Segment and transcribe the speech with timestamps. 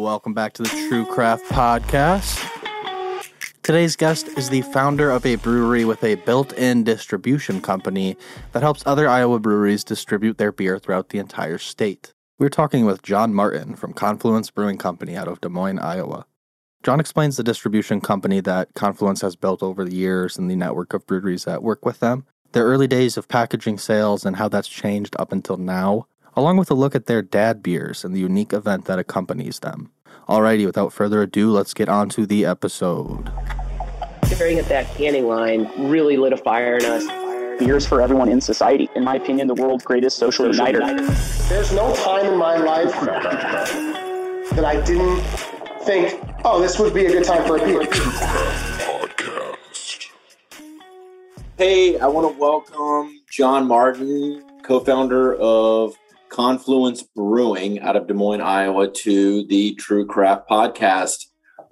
[0.00, 2.42] Welcome back to the True Craft Podcast.
[3.62, 8.16] Today's guest is the founder of a brewery with a built in distribution company
[8.52, 12.14] that helps other Iowa breweries distribute their beer throughout the entire state.
[12.38, 16.24] We're talking with John Martin from Confluence Brewing Company out of Des Moines, Iowa.
[16.82, 20.94] John explains the distribution company that Confluence has built over the years and the network
[20.94, 24.66] of breweries that work with them, their early days of packaging sales and how that's
[24.66, 26.06] changed up until now,
[26.40, 29.92] along with a look at their dad beers and the unique event that accompanies them.
[30.26, 33.30] Alrighty, without further ado, let's get on to the episode.
[34.24, 37.06] Staring at that canning line really lit a fire in us.
[37.58, 38.88] Beers for everyone in society.
[38.96, 40.78] In my opinion, the world's greatest social uniter.
[41.50, 42.90] There's no time in my life
[44.52, 45.20] that I didn't
[45.84, 47.86] think, oh, this would be a good time for a beer.
[51.58, 55.94] Hey, I want to welcome John Martin, co founder of
[56.30, 61.26] Confluence Brewing out of Des Moines, Iowa, to the True Craft Podcast.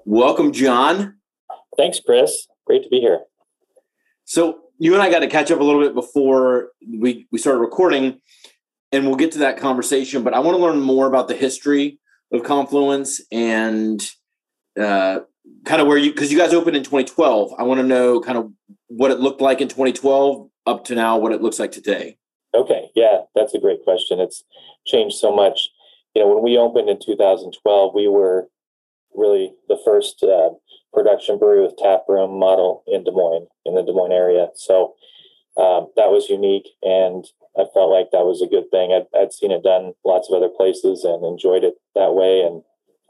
[0.04, 1.16] Welcome, John.
[1.76, 2.46] Thanks, Chris.
[2.66, 3.20] Great to be here.
[4.24, 7.60] So, you and I got to catch up a little bit before we, we started
[7.60, 8.20] recording,
[8.92, 10.22] and we'll get to that conversation.
[10.22, 11.98] But I want to learn more about the history
[12.32, 14.04] of Confluence and
[14.78, 15.20] uh,
[15.64, 17.54] kind of where you, because you guys opened in 2012.
[17.58, 18.52] I want to know kind of
[18.88, 22.18] what it looked like in 2012 up to now, what it looks like today.
[22.54, 24.20] Okay, yeah, that's a great question.
[24.20, 24.44] It's
[24.86, 25.70] changed so much.
[26.14, 28.48] You know, when we opened in 2012, we were
[29.14, 30.50] really the first uh,
[30.92, 34.48] production brewery with tap room model in Des Moines, in the Des Moines area.
[34.54, 34.94] So
[35.58, 37.26] um, that was unique, and
[37.58, 38.92] I felt like that was a good thing.
[38.92, 42.62] I'd, I'd seen it done lots of other places and enjoyed it that way, and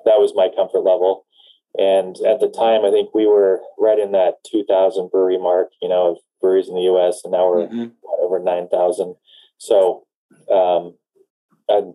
[0.05, 1.27] that was my comfort level.
[1.77, 5.89] And at the time, I think we were right in that 2,000 brewery mark, you
[5.89, 7.93] know, of breweries in the U.S., and now we're mm-hmm.
[8.21, 9.15] over 9,000.
[9.59, 10.07] So
[10.51, 10.95] um,
[11.71, 11.95] I'm,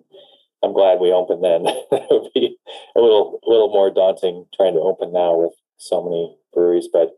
[0.64, 1.64] I'm glad we opened then.
[1.92, 2.58] it would be
[2.95, 7.11] a little little more daunting trying to open now with so many breweries, but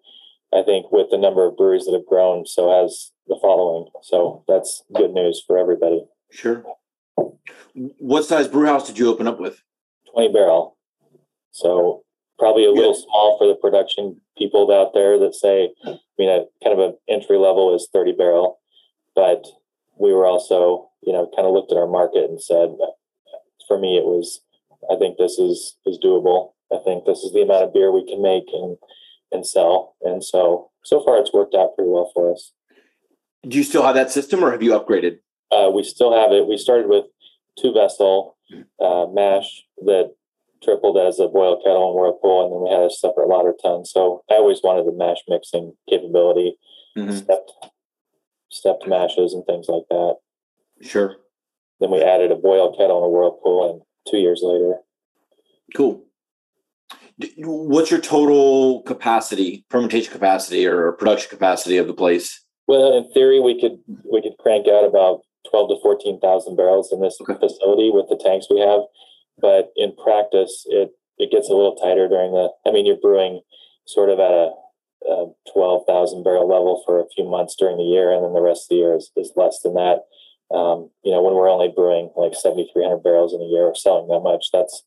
[0.53, 3.89] I think with the number of breweries that have grown, so has the following.
[4.01, 6.05] So that's good news for everybody.
[6.31, 6.63] Sure.
[7.73, 9.61] What size brew house did you open up with?
[10.13, 10.77] 20 barrel.
[11.51, 12.03] So
[12.39, 16.45] probably a little small for the production people out there that say, I mean, a
[16.63, 18.59] kind of an entry level is 30 barrel,
[19.15, 19.45] but
[19.99, 22.69] we were also, you know, kind of looked at our market and said,
[23.67, 24.41] for me, it was,
[24.91, 26.53] I think this is is doable.
[26.71, 28.77] I think this is the amount of beer we can make and
[29.31, 29.95] and sell.
[30.01, 32.51] And so so far, it's worked out pretty well for us.
[33.47, 35.19] Do you still have that system, or have you upgraded?
[35.51, 36.47] Uh, we still have it.
[36.47, 37.05] We started with
[37.59, 38.37] two vessel
[38.79, 40.13] uh, mash that
[40.63, 43.85] tripled as a boil kettle and whirlpool, and then we had a separate lauter tun.
[43.85, 46.57] So I always wanted the mash mixing capability,
[46.97, 47.15] mm-hmm.
[47.15, 47.51] stepped
[48.55, 50.15] stepped mashes and things like that.
[50.81, 51.17] Sure.
[51.79, 54.75] Then we added a boil kettle and a whirlpool, and two years later.
[55.75, 56.03] Cool.
[57.37, 62.43] What's your total capacity, fermentation capacity, or production capacity of the place?
[62.67, 63.77] Well, in theory, we could
[64.11, 67.33] we could crank out about twelve to fourteen thousand barrels in this okay.
[67.33, 68.81] facility with the tanks we have,
[69.39, 72.49] but in practice, it it gets a little tighter during the.
[72.65, 73.41] I mean, you're brewing
[73.85, 74.51] sort of at a
[75.09, 78.65] uh, 12,000 barrel level for a few months during the year, and then the rest
[78.65, 80.05] of the year is, is less than that.
[80.53, 84.07] Um, you know, when we're only brewing like 7,300 barrels in a year or selling
[84.09, 84.83] that much, that's,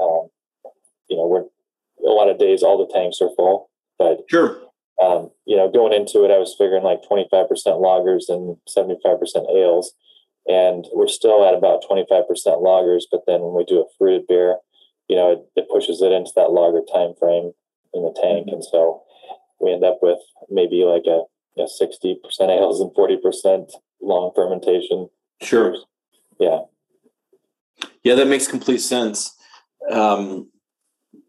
[0.00, 0.28] um,
[1.08, 1.44] you know, we're
[2.06, 3.70] a lot of days, all the tanks are full.
[3.98, 4.62] But sure.
[5.02, 9.20] Um, you know, going into it, I was figuring like 25% lagers and 75%
[9.54, 9.92] ales.
[10.46, 13.04] And we're still at about 25% lagers.
[13.10, 14.56] But then when we do a fruited beer,
[15.08, 17.52] you know, it, it pushes it into that lager time frame
[17.92, 18.46] in the tank.
[18.46, 18.54] Mm-hmm.
[18.54, 19.02] And so
[19.60, 21.22] we end up with maybe like a,
[21.60, 25.08] a 60% ales and 40% long fermentation.
[25.42, 25.76] Sure.
[26.38, 26.60] Yeah.
[28.02, 29.36] Yeah, that makes complete sense.
[29.90, 30.50] Um,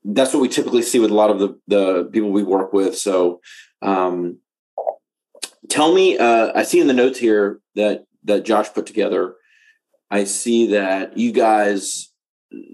[0.03, 2.97] that's what we typically see with a lot of the, the people we work with.
[2.97, 3.41] So,
[3.81, 4.39] um,
[5.69, 9.35] tell me, uh, I see in the notes here that, that Josh put together,
[10.09, 12.11] I see that you guys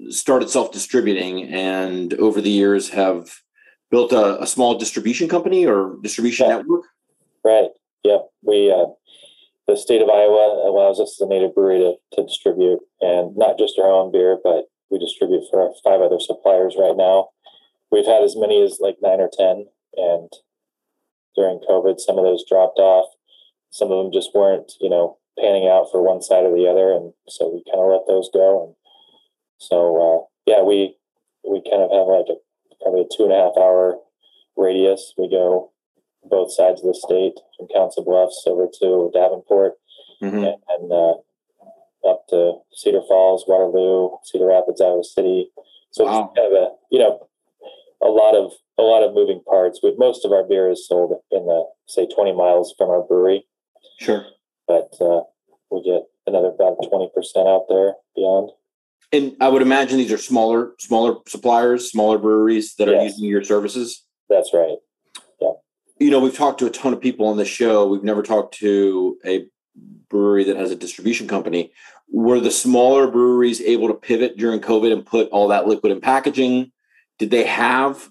[0.10, 3.30] started self distributing and over the years have
[3.90, 6.58] built a, a small distribution company or distribution yeah.
[6.58, 6.86] network?
[7.44, 7.70] Right.
[8.04, 8.20] Yeah.
[8.42, 8.86] We, uh,
[9.68, 13.58] the state of Iowa allows us as a native brewery to, to distribute and not
[13.58, 17.30] just our own beer, but we distribute for our five other suppliers right now.
[17.92, 19.66] We've had as many as like nine or 10.
[19.98, 20.32] And
[21.36, 23.08] during COVID, some of those dropped off.
[23.70, 26.92] Some of them just weren't, you know, panning out for one side or the other.
[26.92, 28.68] And so we kind of let those go.
[28.68, 28.76] And
[29.58, 30.96] so, uh, yeah, we,
[31.48, 32.40] we kind of have like a
[32.82, 33.98] probably a two and a half hour
[34.56, 35.14] radius.
[35.18, 35.72] We go
[36.30, 39.74] both sides of the state from Council Bluffs over to Davenport
[40.22, 40.38] mm-hmm.
[40.38, 41.14] and, and uh,
[42.08, 45.50] up to Cedar Falls, Waterloo, Cedar Rapids, Iowa City,
[45.92, 46.32] So Wow.
[46.34, 47.28] it's kind of a you know
[48.02, 49.80] a lot of a lot of moving parts.
[49.82, 53.46] But most of our beer is sold in the say 20 miles from our brewery,
[54.00, 54.26] Sure.
[54.68, 55.22] but uh,
[55.72, 58.52] we get another about 20 percent out there beyond.
[59.12, 63.44] And I would imagine these are smaller, smaller suppliers, smaller breweries that are using your
[63.44, 64.06] services.
[64.30, 64.78] That's right.
[65.40, 65.52] Yeah.
[66.00, 67.88] You know, we've talked to a ton of people on the show.
[67.88, 69.46] We've never talked to a
[70.10, 71.72] brewery that has a distribution company.
[72.10, 76.02] Were the smaller breweries able to pivot during COVID and put all that liquid in
[76.02, 76.72] packaging?
[77.18, 78.10] Did they have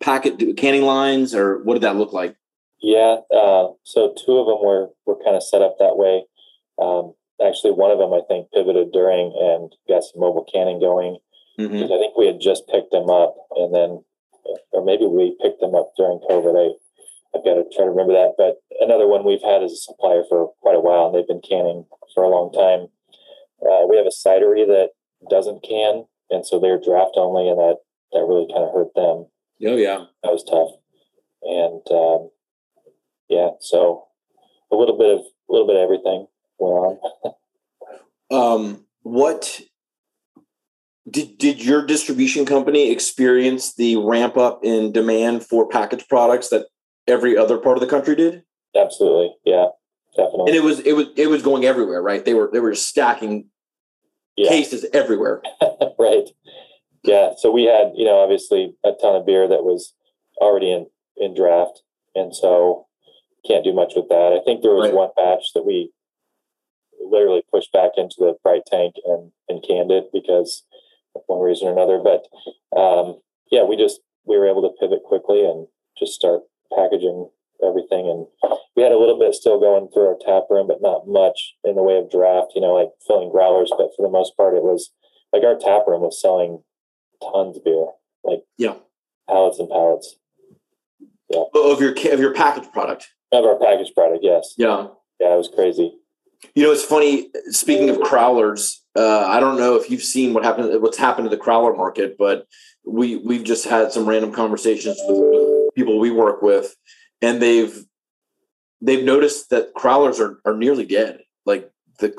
[0.00, 2.36] packet canning lines, or what did that look like?
[2.80, 3.16] Yeah.
[3.34, 6.24] Uh, so two of them were were kind of set up that way.
[6.78, 11.18] Um, actually, one of them I think pivoted during and got some mobile canning going.
[11.58, 11.84] Mm-hmm.
[11.84, 14.02] I think we had just picked them up, and then,
[14.72, 16.54] or maybe we picked them up during COVID.
[16.58, 16.74] I
[17.34, 18.34] I've got to try to remember that.
[18.38, 21.42] But another one we've had as a supplier for quite a while, and they've been
[21.42, 21.84] canning
[22.14, 22.86] for a long time.
[23.62, 24.90] Uh, we have a cidery that
[25.30, 27.78] doesn't can, and so they're draft only, and that
[28.12, 29.26] that really kind of hurt them.
[29.66, 30.06] Oh yeah.
[30.22, 30.78] That was tough,
[31.42, 32.30] and um,
[33.28, 34.06] yeah, so
[34.70, 36.26] a little bit of a little bit of everything
[38.30, 39.60] Um, what
[41.08, 46.66] did did your distribution company experience the ramp up in demand for packaged products that
[47.06, 48.42] every other part of the country did?
[48.74, 49.66] Absolutely, yeah,
[50.16, 50.46] definitely.
[50.48, 52.24] And it was it was it was going everywhere, right?
[52.24, 53.50] They were they were stacking
[54.36, 54.48] yeah.
[54.48, 55.42] cases everywhere.
[55.98, 56.28] right.
[57.02, 57.32] Yeah.
[57.36, 59.94] So we had, you know, obviously a ton of beer that was
[60.38, 61.82] already in, in draft.
[62.14, 62.86] And so
[63.46, 64.38] can't do much with that.
[64.40, 64.94] I think there was Right.
[64.94, 65.92] one batch that we
[67.08, 70.64] literally pushed back into the bright tank and, and canned it because
[71.14, 71.98] of one reason or another.
[72.02, 72.24] But
[72.78, 73.20] um,
[73.50, 75.66] yeah, we just, we were able to pivot quickly and
[75.98, 76.42] just start
[76.76, 77.28] packaging
[77.64, 78.08] everything.
[78.08, 78.26] And
[78.76, 81.76] we had a little bit still going through our tap room, but not much in
[81.76, 83.70] the way of draft, you know, like filling growlers.
[83.70, 84.90] But for the most part, it was
[85.32, 86.62] like our tap room was selling
[87.22, 87.86] tons of beer,
[88.24, 88.74] like Yeah.
[89.28, 90.16] pallets and pallets
[91.30, 91.44] Yeah.
[91.54, 93.08] Of your of your packaged product.
[93.32, 94.20] of our packaged product.
[94.22, 94.88] Yes, Yeah.
[95.20, 95.96] yeah, it was crazy.
[96.54, 97.30] You know, it's funny.
[97.50, 101.36] Speaking of crowlers, uh, I don't know if you've seen what happened, what's happened to
[101.36, 102.46] the crowler market, but
[102.86, 106.74] we we've just had some random conversations with, people we work with,
[107.22, 107.84] and they've
[108.80, 111.20] they've noticed that crowlers are are nearly dead.
[111.46, 112.12] Like the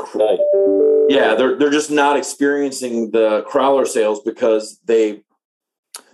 [1.09, 5.23] yeah, they're they're just not experiencing the crowler sales because they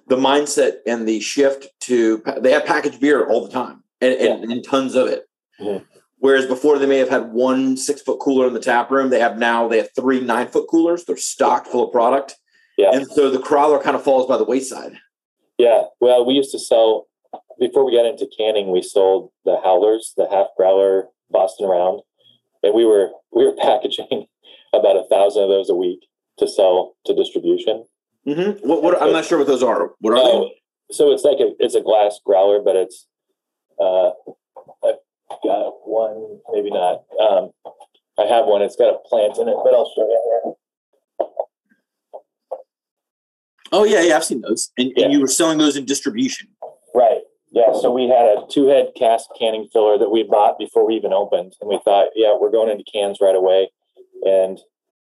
[0.07, 4.51] the mindset and the shift to they have packaged beer all the time and, and,
[4.51, 5.27] and tons of it.
[5.59, 5.85] Mhm.
[6.21, 9.19] Whereas before they may have had one six foot cooler in the tap room, they
[9.19, 11.03] have now they have three nine foot coolers.
[11.03, 12.35] They're stocked full of product,
[12.77, 12.91] Yeah.
[12.93, 14.93] and so the crowler kind of falls by the wayside.
[15.57, 15.83] Yeah.
[15.99, 17.07] Well, we used to sell
[17.59, 18.71] before we got into canning.
[18.71, 22.01] We sold the howlers, the half growler Boston Round,
[22.61, 24.27] and we were we were packaging
[24.73, 26.01] about a thousand of those a week
[26.37, 27.83] to sell to distribution.
[28.27, 28.67] Mm-hmm.
[28.67, 29.93] What, what I'm not sure what those are.
[30.01, 30.93] What are Oh, they?
[30.93, 33.07] so it's like a it's a glass growler, but it's
[33.83, 34.11] uh
[35.43, 37.03] got one, maybe not.
[37.19, 37.51] Um
[38.19, 40.55] I have one, it's got a plant in it, but I'll show you.
[43.71, 44.71] Oh yeah, yeah, I've seen those.
[44.77, 45.05] And, Yeah.
[45.05, 46.49] and you were selling those in distribution.
[46.93, 47.21] Right.
[47.51, 47.73] Yeah.
[47.79, 51.13] So we had a two head Cask canning filler that we bought before we even
[51.13, 51.53] opened.
[51.61, 53.69] And we thought, yeah, we're going into cans right away.
[54.23, 54.59] And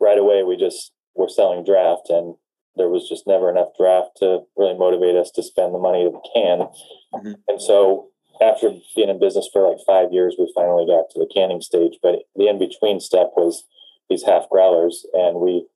[0.00, 2.34] right away we just were selling draft and
[2.76, 6.18] there was just never enough draft to really motivate us to spend the money to
[6.32, 6.68] can.
[7.14, 7.34] Mhm.
[7.48, 8.08] And so
[8.42, 11.98] after being in business for like five years, we finally got to the canning stage.
[12.02, 13.64] But the in between step was
[14.10, 15.66] these half growlers, and we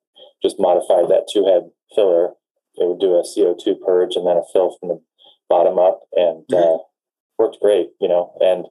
[0.43, 2.31] just modified that two head filler.
[2.77, 5.01] It would do a CO2 purge and then a fill from the
[5.49, 6.79] bottom up, and uh,
[7.39, 8.33] worked great, you know.
[8.41, 8.67] And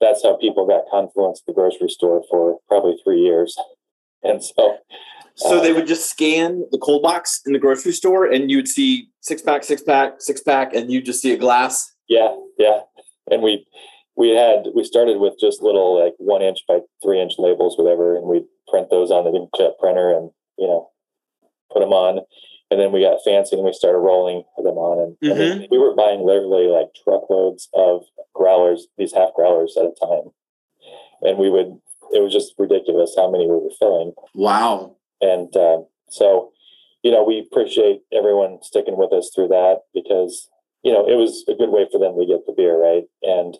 [0.00, 3.56] that's how people got Confluence at the grocery store for probably three years.
[4.22, 4.76] And so,
[5.34, 9.08] So they would just scan the cold box in the grocery store, and you'd see
[9.22, 11.90] six pack, six pack, six pack, and you just see a glass.
[12.06, 12.80] yeah, yeah.
[13.30, 13.66] And we
[14.16, 18.16] we had we started with just little like one inch by three inch labels, whatever,
[18.16, 20.90] and we print those on the inkjet printer and you know
[21.72, 22.20] put them on.
[22.72, 25.78] And then we got fancy and we started rolling them on, and, and then we
[25.78, 30.30] were buying literally like truckloads of growlers, these half growlers at a time,
[31.22, 31.80] and we would.
[32.12, 34.12] It was just ridiculous how many we were filling.
[34.34, 34.96] Wow.
[35.20, 36.50] And um, so,
[37.02, 40.48] you know, we appreciate everyone sticking with us through that because,
[40.82, 43.04] you know, it was a good way for them to get the beer, right?
[43.22, 43.58] And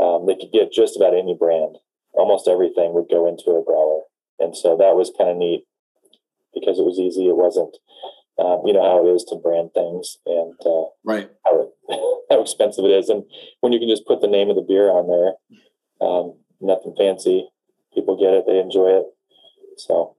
[0.00, 1.76] um, they could get just about any brand.
[2.12, 4.02] Almost everything would go into a growler.
[4.38, 5.64] And so that was kind of neat
[6.54, 7.28] because it was easy.
[7.28, 7.76] It wasn't,
[8.38, 11.30] um, you know, how it is to brand things and uh, Right.
[11.44, 11.70] how, it,
[12.30, 13.08] how expensive it is.
[13.08, 13.24] And
[13.60, 15.34] when you can just put the name of the beer on there,
[16.00, 17.48] um, nothing fancy,
[17.94, 19.06] people get it, they enjoy it.
[19.76, 20.16] So,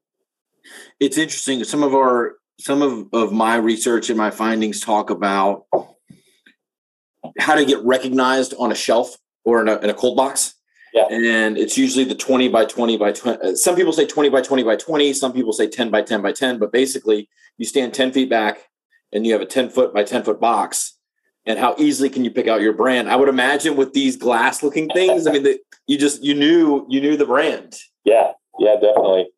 [1.00, 1.64] It's interesting.
[1.64, 5.66] Some of our some of, of my research and my findings talk about
[7.40, 10.56] how to get recognized on a shelf or in a, in a cold box.
[10.94, 11.06] Yeah.
[11.12, 13.56] And it's usually the 20 by 20 by 20.
[13.56, 15.14] Some people say 20 by 20 by 20.
[15.14, 16.58] Some people say 10 by 10 by 10.
[16.58, 18.60] But basically, you stand 10 feet back
[19.12, 20.98] and you have a 10 foot by 10 foot box.
[21.46, 23.10] And how easily can you pick out your brand?
[23.10, 26.86] I would imagine with these glass looking things, I mean, the, you just, you knew,
[26.90, 27.76] you knew the brand.
[28.04, 29.30] Yeah, yeah, definitely.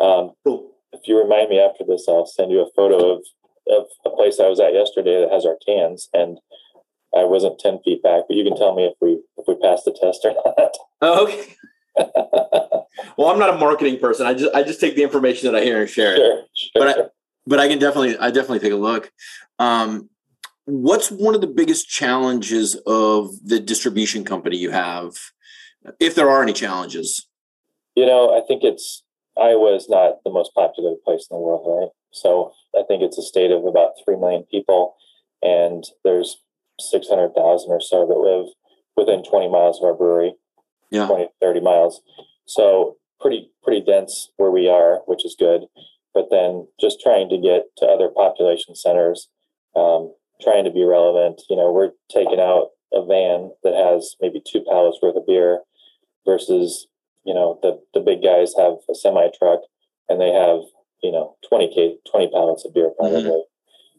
[0.00, 0.72] Um, Cool.
[0.92, 3.24] if you remind me after this, I'll send you a photo of,
[3.68, 6.38] of a place I was at yesterday that has our cans, and
[7.16, 9.84] I wasn't ten feet back, but you can tell me if we if we passed
[9.84, 10.70] the test or not.
[11.00, 11.56] Oh, okay.
[13.16, 14.26] well, I'm not a marketing person.
[14.26, 16.16] I just, I just take the information that I hear and share it.
[16.18, 16.70] sure, sure.
[16.74, 17.02] But I-
[17.44, 19.10] but I can definitely I definitely take a look.
[19.58, 20.08] Um,
[20.64, 25.16] what's one of the biggest challenges of the distribution company you have,
[25.98, 27.26] if there are any challenges?
[27.94, 29.02] you know, I think it's
[29.36, 31.90] Iowa is not the most popular place in the world, right?
[32.12, 34.94] So I think it's a state of about three million people,
[35.42, 36.40] and there's
[36.80, 38.52] six hundred thousand or so that live
[38.96, 40.34] within twenty miles of our brewery.
[40.90, 41.06] Yeah.
[41.06, 42.02] 20, 30 miles.
[42.44, 45.62] So pretty pretty dense where we are, which is good.
[46.12, 49.28] But then just trying to get to other population centers,
[49.74, 50.12] um,
[50.42, 51.40] trying to be relevant.
[51.48, 55.60] You know, we're taking out a van that has maybe two pallets worth of beer
[56.26, 56.86] versus,
[57.24, 59.60] you know, the, the big guys have a semi truck
[60.10, 60.60] and they have,
[61.02, 63.42] you know, 20 K, 20 pallets of beer probably.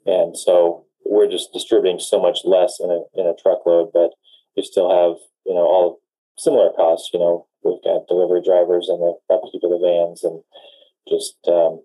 [0.06, 4.12] And so we're just distributing so much less in a, in a truckload, but
[4.56, 6.02] you still have, you know, all
[6.38, 10.42] similar costs, you know, we've got delivery drivers and the upkeep of the vans and
[11.08, 11.82] just, um,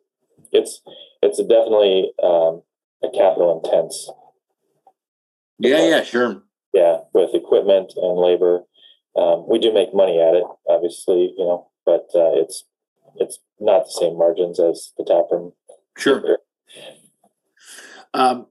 [0.53, 0.81] it's,
[1.23, 2.63] it's definitely, um,
[3.03, 4.11] a capital intense
[5.59, 6.43] Yeah, yeah, sure.
[6.73, 8.63] yeah, with equipment and labor.
[9.17, 12.65] Um, we do make money at it, obviously, you know, but uh, it's
[13.17, 15.53] it's not the same margins as the taproom.
[15.97, 16.39] Sure.
[18.15, 18.47] Um,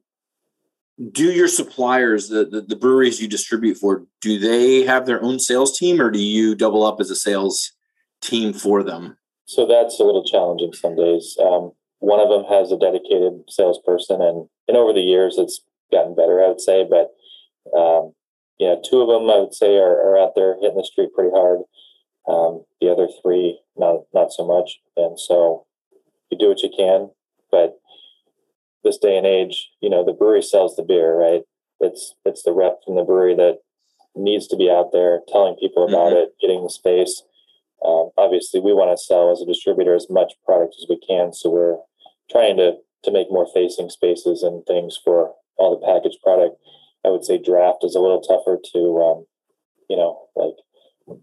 [1.11, 5.39] do your suppliers, the, the the breweries you distribute for, do they have their own
[5.39, 7.73] sales team, or do you double up as a sales
[8.21, 9.17] team for them?
[9.45, 11.37] So that's a little challenging some days.
[11.41, 15.61] Um, one of them has a dedicated salesperson, and and over the years it's
[15.91, 16.85] gotten better, I would say.
[16.89, 17.13] But
[17.77, 18.13] um,
[18.57, 21.13] you know, two of them I would say are, are out there hitting the street
[21.13, 21.59] pretty hard.
[22.27, 24.79] Um, the other three, not not so much.
[24.95, 25.65] And so
[26.31, 27.11] you do what you can,
[27.51, 27.79] but
[28.83, 31.41] this day and age, you know, the brewery sells the beer, right?
[31.79, 33.59] It's it's the rep from the brewery that
[34.15, 37.21] needs to be out there telling people about it, getting the space.
[37.85, 41.33] Um, obviously, we want to sell as a distributor as much product as we can,
[41.33, 41.77] so we're
[42.31, 46.57] trying to to make more facing spaces and things for all the packaged product.
[47.05, 49.25] I would say draft is a little tougher to, um,
[49.89, 51.19] you know, like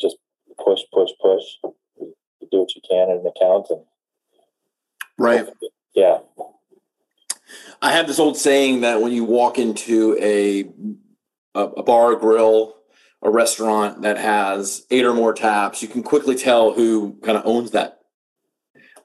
[0.00, 0.16] just
[0.64, 1.42] push, push, push.
[1.62, 3.82] You do what you can in an account, and
[5.18, 5.46] Right.
[5.94, 6.18] yeah,
[7.80, 10.64] I have this old saying that when you walk into a
[11.54, 12.76] a, a bar, grill,
[13.22, 17.46] a restaurant that has eight or more taps, you can quickly tell who kind of
[17.46, 18.00] owns that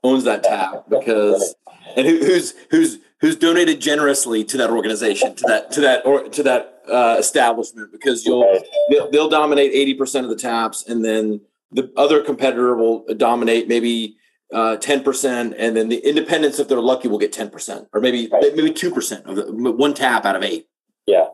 [0.03, 1.55] owns that tap because
[1.95, 6.27] and who, who's who's who's donated generously to that organization to that to that or
[6.29, 11.39] to that uh, establishment because you'll they'll, they'll dominate 80% of the taps and then
[11.71, 14.17] the other competitor will dominate maybe
[14.53, 18.55] uh, 10% and then the independents if they're lucky will get 10% or maybe Right.
[18.55, 20.67] maybe 2% of the one tap out of eight
[21.07, 21.27] yeah,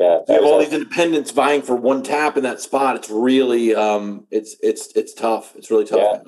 [0.00, 0.20] yeah.
[0.28, 4.26] you have all these independents vying for one tap in that spot it's really um
[4.30, 6.22] it's it's it's tough it's really tough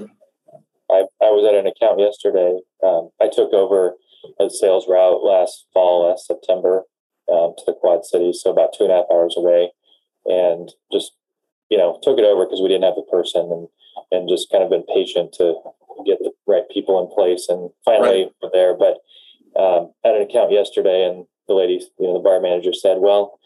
[0.90, 2.58] I, I was at an account yesterday.
[2.82, 3.94] Um, I took over
[4.40, 6.84] a sales route last fall, last September,
[7.30, 9.70] um, to the Quad Cities, so about two and a half hours away,
[10.24, 11.12] and just
[11.68, 13.68] you know took it over because we didn't have the person, and
[14.10, 15.54] and just kind of been patient to
[16.06, 18.74] get the right people in place, and finally we're there.
[18.74, 18.98] But
[19.60, 23.38] um, at an account yesterday, and the lady, you know, the bar manager said, "Well,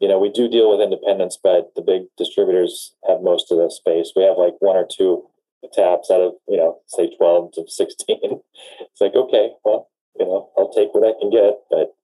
[0.00, 3.70] you know, we do deal with independents, but the big distributors have most of the
[3.70, 4.12] space.
[4.14, 5.30] We have like one or two
[5.72, 10.50] taps out of you know say 12 to 16 it's like okay well you know
[10.56, 11.94] i'll take what i can get but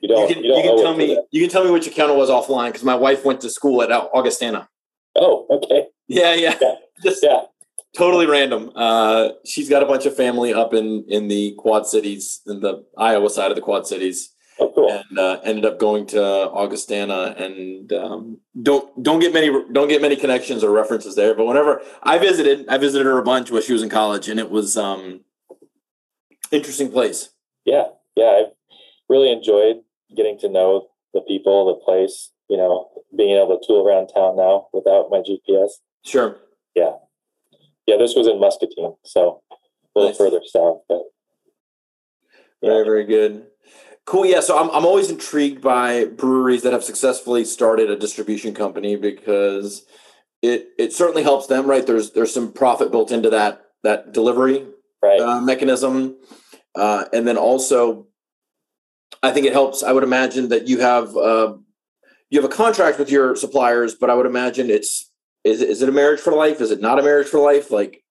[0.00, 2.10] you don't you can, you, you can tell me you can tell me which account
[2.10, 4.68] it was offline because my wife went to school at augustana.
[5.16, 5.86] Oh okay
[6.20, 6.74] yeah yeah, Yeah.
[7.02, 7.40] just yeah.
[7.96, 8.70] totally random.
[8.74, 12.84] Uh she's got a bunch of family up in in the quad cities in the
[12.96, 14.18] iowa side of the quad cities.
[14.60, 14.90] Oh cool.
[14.92, 16.22] And uh, ended up going to
[16.62, 18.38] Augustana and um,
[18.68, 21.34] don't don't get many don't get many connections or references there.
[21.34, 24.38] But whenever I visited, I visited her a bunch when she was in college, and
[24.38, 25.22] it was um,
[26.50, 27.30] interesting place.
[27.64, 27.84] yeah.
[28.16, 28.42] Yeah i
[29.08, 29.76] really enjoyed
[30.16, 34.36] getting to know the people the place you know being able to tool around town
[34.36, 35.72] now without my gps
[36.04, 36.36] Sure.
[36.74, 36.92] yeah
[37.86, 39.56] Yeah, this was in muscatine so a
[39.98, 40.18] little Nice.
[40.18, 41.02] further south but
[42.62, 43.46] Very, very good.
[44.04, 44.26] Cool.
[44.26, 44.40] Yeah.
[44.40, 49.84] So I'm, I'm always intrigued by breweries that have successfully started a distribution company because
[50.42, 51.86] it, it certainly helps them, right?
[51.86, 54.66] There's, there's some profit built into that, that delivery
[55.02, 55.20] Right.
[55.20, 56.16] uh, mechanism.
[56.74, 58.06] Uh, and then also,
[59.22, 59.82] I think it helps.
[59.84, 61.54] I would imagine that you have uh,
[62.30, 65.10] you have a contract with your suppliers, but I would imagine it's
[65.44, 66.60] is it, is it a marriage for life?
[66.60, 67.70] Is it not a marriage for life?
[67.70, 68.02] Like,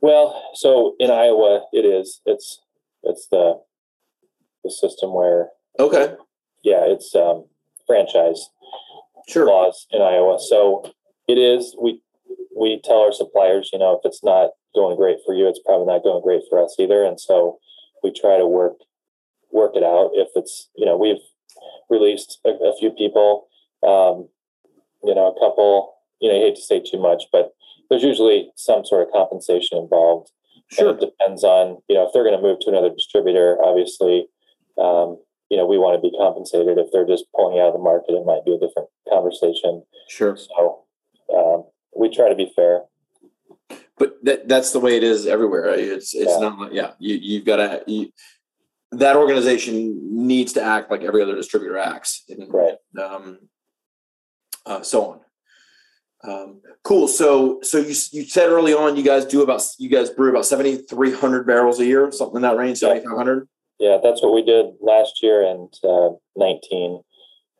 [0.00, 2.20] Well, so in Iowa, it is.
[2.26, 2.60] It's
[3.02, 3.60] it's the
[4.64, 5.48] the system where
[5.78, 6.14] okay,
[6.62, 7.46] yeah, it's um,
[7.86, 8.50] franchise
[9.28, 10.38] sure, laws in Iowa.
[10.40, 10.92] So
[11.26, 11.76] it is.
[11.80, 12.00] We
[12.56, 15.86] we tell our suppliers, you know, if it's not going great for you, it's probably
[15.86, 17.04] not going great for us either.
[17.04, 17.58] And so
[18.02, 18.76] we try to work
[19.50, 20.10] work it out.
[20.14, 21.22] If it's you know, we've
[21.88, 23.48] released a, a few people,
[23.82, 24.28] um,
[25.02, 25.94] you know, a couple.
[26.20, 27.52] You know, I hate to say too much, but
[27.90, 30.30] there's usually some sort of compensation involved.
[30.70, 33.56] sure, And it depends on, you know, if they're going to move to another distributor,
[33.62, 34.26] obviously,
[34.78, 35.18] um,
[35.50, 36.76] you know, we want to be compensated.
[36.78, 39.82] If they're just pulling out of the market, it might be a different conversation.
[40.08, 40.36] sure.
[40.36, 40.84] So
[41.34, 41.64] um,
[41.96, 42.82] we try to be fair.
[43.96, 45.70] But that that's the way it is everywhere.
[45.74, 46.38] It's it's Yeah.
[46.38, 46.92] not like yeah.
[47.00, 48.12] You you've got to you,
[48.92, 52.22] that organization needs to act like every other distributor acts.
[52.28, 52.74] And, Right.
[53.02, 53.38] Um,
[54.66, 55.20] uh, so on.
[56.24, 57.06] Um, cool.
[57.06, 60.46] So, so you you said early on, you guys do about you guys brew about
[60.46, 63.48] seventy three hundred barrels a year, something in that range, seventy five hundred.
[63.78, 67.00] Yeah, that's what we did last year and uh, 19.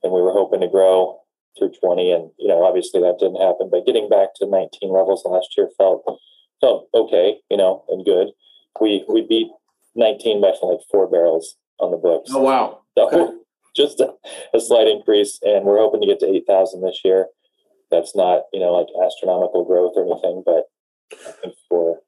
[0.02, 1.20] And we were hoping to grow
[1.56, 2.12] through 20.
[2.12, 3.68] And, you know, obviously that didn't happen.
[3.70, 6.02] But getting back to 19 levels last year felt
[6.60, 8.28] felt okay, you know, and good.
[8.80, 9.48] We we beat
[9.94, 12.30] 19 by like four barrels on the books.
[12.32, 12.80] Oh wow.
[12.96, 13.34] So Okay.
[13.76, 14.12] just a,
[14.54, 17.26] a slight increase, and we're hoping to get to eight thousand this year.
[17.90, 20.64] That's not you know like astronomical growth or anything, but
[21.68, 22.00] for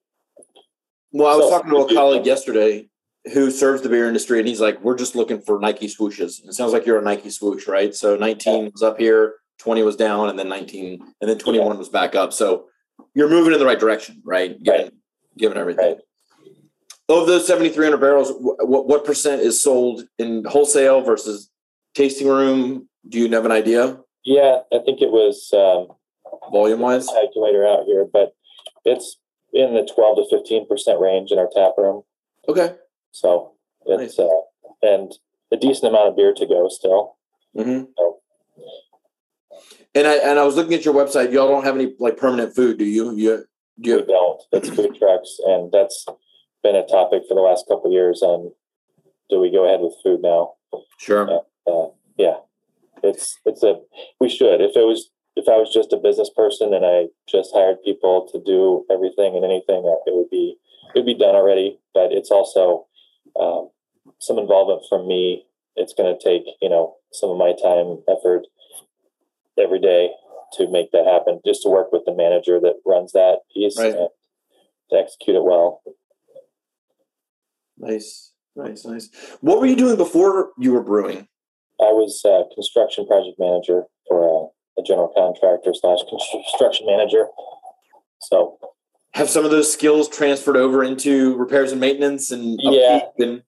[1.12, 2.88] Well, I was So- talking to a colleague yesterday
[3.32, 6.54] who serves the beer industry, and he's like, "We're just looking for Nike swooshes." It
[6.54, 7.94] sounds like you're a Nike swoosh, right?
[7.94, 11.88] So 19 was up here, 20 was down, and then 19, and then 21 was
[11.88, 12.32] back up.
[12.32, 12.66] So
[13.14, 14.62] you're moving in the right direction, right?
[14.62, 14.92] Given, Right.
[15.36, 15.84] given everything.
[15.96, 16.00] Right.
[17.08, 21.50] Of those 7,300 barrels, what what percent is sold in wholesale versus
[21.94, 22.88] tasting room?
[23.08, 25.96] Do you have an idea, yeah, I think it was um,
[26.52, 27.06] volume wise?
[27.06, 28.34] calculator out here, but
[28.84, 29.18] it's
[29.52, 32.02] in the twelve to fifteen percent range in our tap room.
[32.48, 32.74] Okay.
[33.12, 33.52] So
[33.86, 34.28] it's uh,
[34.82, 35.12] and
[35.52, 37.16] a decent amount of beer to go still.
[37.56, 37.84] Mm-hmm.
[37.96, 38.20] So
[39.94, 41.32] And I and I was looking at your website.
[41.32, 43.12] Y'all don't have any like permanent food, do you?
[43.12, 43.44] You
[43.80, 44.42] do you we don't.
[44.52, 46.06] It's food trucks, and that's
[46.62, 48.22] been a topic for the last couple of years.
[48.22, 48.52] On
[49.28, 50.54] do we go ahead with food now?
[50.98, 51.40] Sure.
[51.66, 52.36] uh, yeah,
[53.20, 53.76] it's it's a
[54.20, 54.60] we should.
[54.60, 58.28] If it was if I was just a business person and I just hired people
[58.32, 60.56] to do everything and anything, uh, it would be
[60.94, 61.78] it would be done already.
[61.94, 62.86] But it's also
[63.38, 63.70] um,
[64.18, 65.46] some involvement from me.
[65.76, 68.46] It's going to take you know some of my time, effort
[69.58, 70.10] every day
[70.54, 71.40] to make that happen.
[71.44, 73.94] Just to work with the manager that runs that piece Right.
[73.94, 74.08] and
[74.90, 75.82] to execute it well.
[77.78, 79.08] Nice, nice, nice.
[79.40, 81.28] What were you doing before you were brewing?
[81.80, 87.26] I was a construction project manager for a, a general contractor slash construction manager.
[88.20, 88.58] So
[89.14, 93.00] Have some of those skills transferred over into repairs and maintenance and Yeah.
[93.18, 93.42] and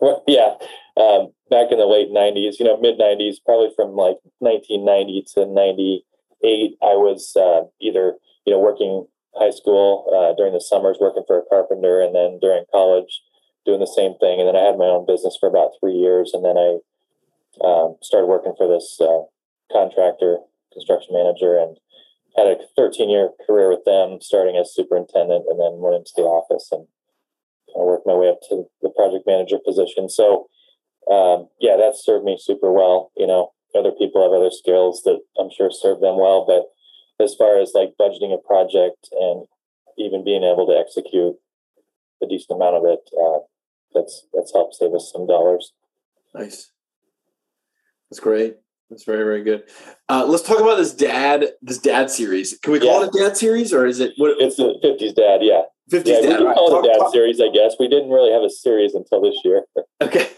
[0.00, 0.54] well, yeah,
[0.96, 5.46] um, back in the late '90s, you know, mid '90s, probably from like 1990 to
[5.46, 8.14] '98, I was uh, either
[8.46, 12.38] you know working high school uh, during the summers, working for a carpenter, and then
[12.40, 13.20] during college,
[13.66, 14.38] doing the same thing.
[14.38, 16.78] And then I had my own business for about three years, and then I
[17.62, 19.22] um, started working for this uh,
[19.72, 20.38] contractor,
[20.72, 21.76] construction manager, and
[22.36, 26.22] had a 13 year career with them, starting as superintendent, and then went into the
[26.22, 26.86] office and
[27.74, 30.08] I worked my way up to the project manager position.
[30.08, 30.46] So,
[31.10, 33.10] um, yeah, that served me super well.
[33.16, 36.70] You know, other people have other skills that I'm sure serve them well, but
[37.24, 39.46] as far as like budgeting a project and
[39.98, 41.34] even being able to execute
[42.22, 43.38] a decent amount of it, uh,
[43.94, 45.72] that's that's helped save us some dollars.
[46.34, 46.70] nice.
[48.14, 48.54] That's great.
[48.90, 49.64] That's very very good.
[50.08, 52.56] Uh, let's talk about this dad this dad series.
[52.62, 53.08] Can we call Yeah.
[53.08, 55.62] it a dad series or is it what It's the 50s dad, yeah.
[55.90, 56.36] 50s Yeah, we dad?
[56.38, 56.54] can right.
[56.56, 57.74] call it a dad talk- series, I guess.
[57.80, 59.64] We didn't really have a series until this year.
[60.00, 60.28] Okay.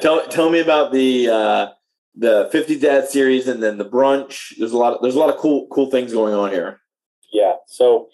[0.00, 1.66] tell tell me about the uh,
[2.16, 4.56] the 50 dad series and then the brunch.
[4.58, 6.80] There's a lot of, there's a lot of cool cool things going on here.
[7.32, 7.54] Yeah.
[7.68, 8.08] So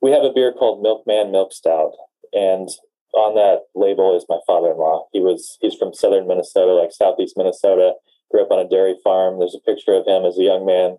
[0.00, 1.92] we have a beer called Milkman Milk Stout,
[2.32, 2.70] and
[3.16, 5.08] on that label is my father-in-law.
[5.12, 7.94] He was he's from southern Minnesota, like southeast Minnesota.
[8.30, 9.38] Grew up on a dairy farm.
[9.38, 10.98] There's a picture of him as a young man,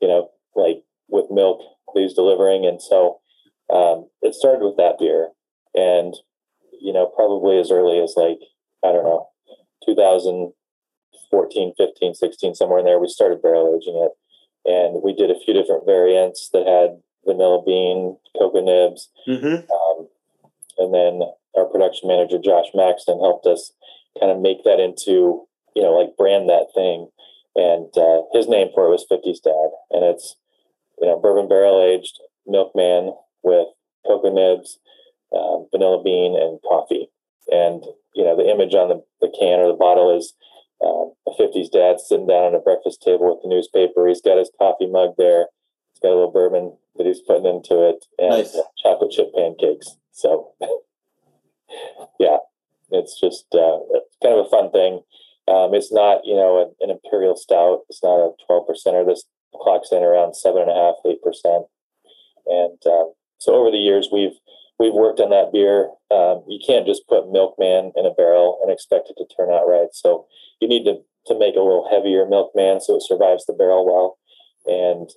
[0.00, 1.60] you know, like with milk
[1.94, 3.20] that he's delivering, and so
[3.72, 5.30] um, it started with that beer,
[5.74, 6.14] and
[6.80, 8.38] you know, probably as early as like,
[8.84, 9.28] I don't know,
[9.84, 14.12] 2014, 15, 16, somewhere in there, we started barrel aging it.
[14.68, 19.10] And we did a few different variants that had vanilla bean, cocoa nibs.
[19.26, 19.70] Mm-hmm.
[19.70, 20.08] Um,
[20.78, 21.22] and then
[21.56, 23.72] our production manager, Josh Maxton, helped us
[24.20, 27.08] kind of make that into, you know, like brand that thing.
[27.56, 29.70] And uh, his name for it was 50s Dad.
[29.90, 30.36] And it's,
[31.00, 33.68] you know, bourbon barrel aged milkman with
[34.06, 34.78] cocoa nibs,
[35.34, 37.08] um, vanilla bean, and coffee.
[37.48, 37.82] And,
[38.14, 40.34] you know, the image on the, the can or the bottle is
[40.84, 44.06] um, a 50s dad sitting down on a breakfast table with the newspaper.
[44.06, 45.46] He's got his coffee mug there.
[45.92, 48.54] He's got a little bourbon that he's putting into it and Nice.
[48.54, 49.96] uh, chocolate chip pancakes.
[50.12, 50.52] So,
[52.18, 52.38] yeah,
[52.90, 53.78] it's just uh,
[54.22, 55.00] kind of a fun thing.
[55.48, 57.82] Um, it's not, you know, an, an imperial stout.
[57.88, 59.06] It's not a 12 percenter.
[59.06, 59.24] This
[59.54, 61.64] clocks in around seven and a half, eight percent.
[62.46, 64.38] And um, so over the years, we've
[64.78, 65.90] we've worked on that beer.
[66.10, 69.66] Um, you can't just put Milkman in a barrel and expect it to turn out
[69.66, 69.88] right.
[69.92, 70.26] So
[70.60, 74.18] you need to to make a little heavier Milkman so it survives the barrel well.
[74.66, 75.10] And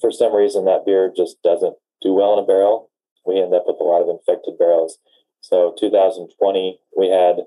[0.00, 2.90] for some reason, that beer just doesn't do well in a barrel.
[3.24, 4.98] We end up with a lot of infected barrels.
[5.44, 7.40] So 2020, we had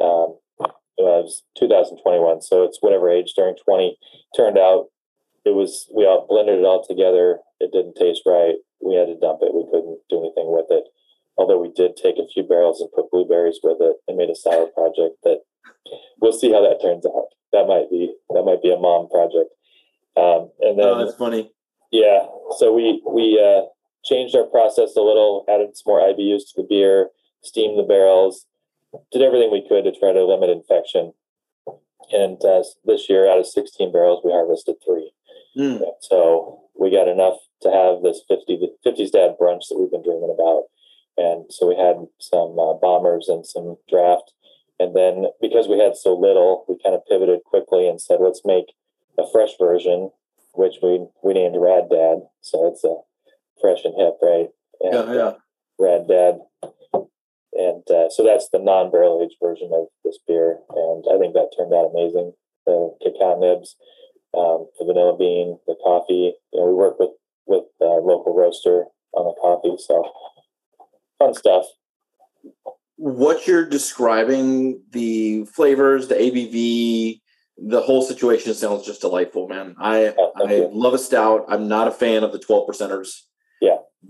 [0.00, 0.36] um,
[0.98, 2.42] it was 2021.
[2.42, 3.96] So it's whatever age during 20
[4.36, 4.88] turned out.
[5.46, 7.38] It was we all blended it all together.
[7.58, 8.56] It didn't taste right.
[8.84, 9.54] We had to dump it.
[9.54, 10.84] We couldn't do anything with it.
[11.38, 14.36] Although we did take a few barrels and put blueberries with it and made a
[14.36, 15.40] sour project that
[16.20, 17.32] we'll see how that turns out.
[17.54, 19.48] That might be that might be a mom project.
[20.20, 21.50] Um, and then Oh, that's funny.
[21.90, 22.26] yeah.
[22.58, 23.72] So we we uh,
[24.04, 27.08] changed our process a little, added some more IBUs to the beer,
[27.42, 28.46] steamed the barrels,
[29.10, 31.12] did everything we could to try to limit infection.
[32.12, 35.12] And uh, this year, out of 16 barrels, we harvested three.
[35.56, 35.80] Mm.
[36.00, 40.34] So we got enough to have this 50 50s dad brunch that we've been dreaming
[40.34, 40.64] about.
[41.16, 44.32] And so we had some uh, bombers and some draft.
[44.80, 48.42] And then because we had so little, we kind of pivoted quickly and said, let's
[48.44, 48.74] make
[49.18, 50.10] a fresh version,
[50.54, 52.22] which we we named Rad Dad.
[52.40, 52.96] So it's a
[53.60, 54.48] fresh and hip, right?
[54.80, 55.20] And, Yeah, yeah.
[55.20, 55.34] uh,
[55.78, 56.40] Rad Dad.
[57.62, 61.54] And uh, so that's the non-barrel aged version of this beer, and I think that
[61.56, 62.32] turned out amazing.
[62.66, 63.76] The cacao nibs,
[64.36, 66.34] um, the vanilla bean, the coffee.
[66.52, 67.10] You know, we work with
[67.46, 70.02] with uh, local roaster on the coffee, so
[71.18, 71.66] fun stuff.
[72.96, 77.20] What you're describing, the flavors, the ABV,
[77.58, 79.74] the whole situation sounds just delightful, man.
[79.78, 80.70] I Oh, I you.
[80.72, 81.44] love a stout.
[81.48, 83.22] I'm not a fan of the 12 percenters.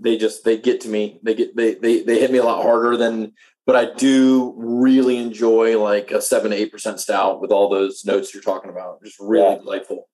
[0.03, 0.11] Yeah.
[0.11, 1.19] They just they get to me.
[1.23, 3.33] They get they they they hit me a lot harder than
[3.65, 8.03] but I do really enjoy like a seven to eight percent stout with all those
[8.05, 9.01] notes you're talking about.
[9.03, 9.57] Just really Yeah.
[9.59, 10.09] delightful.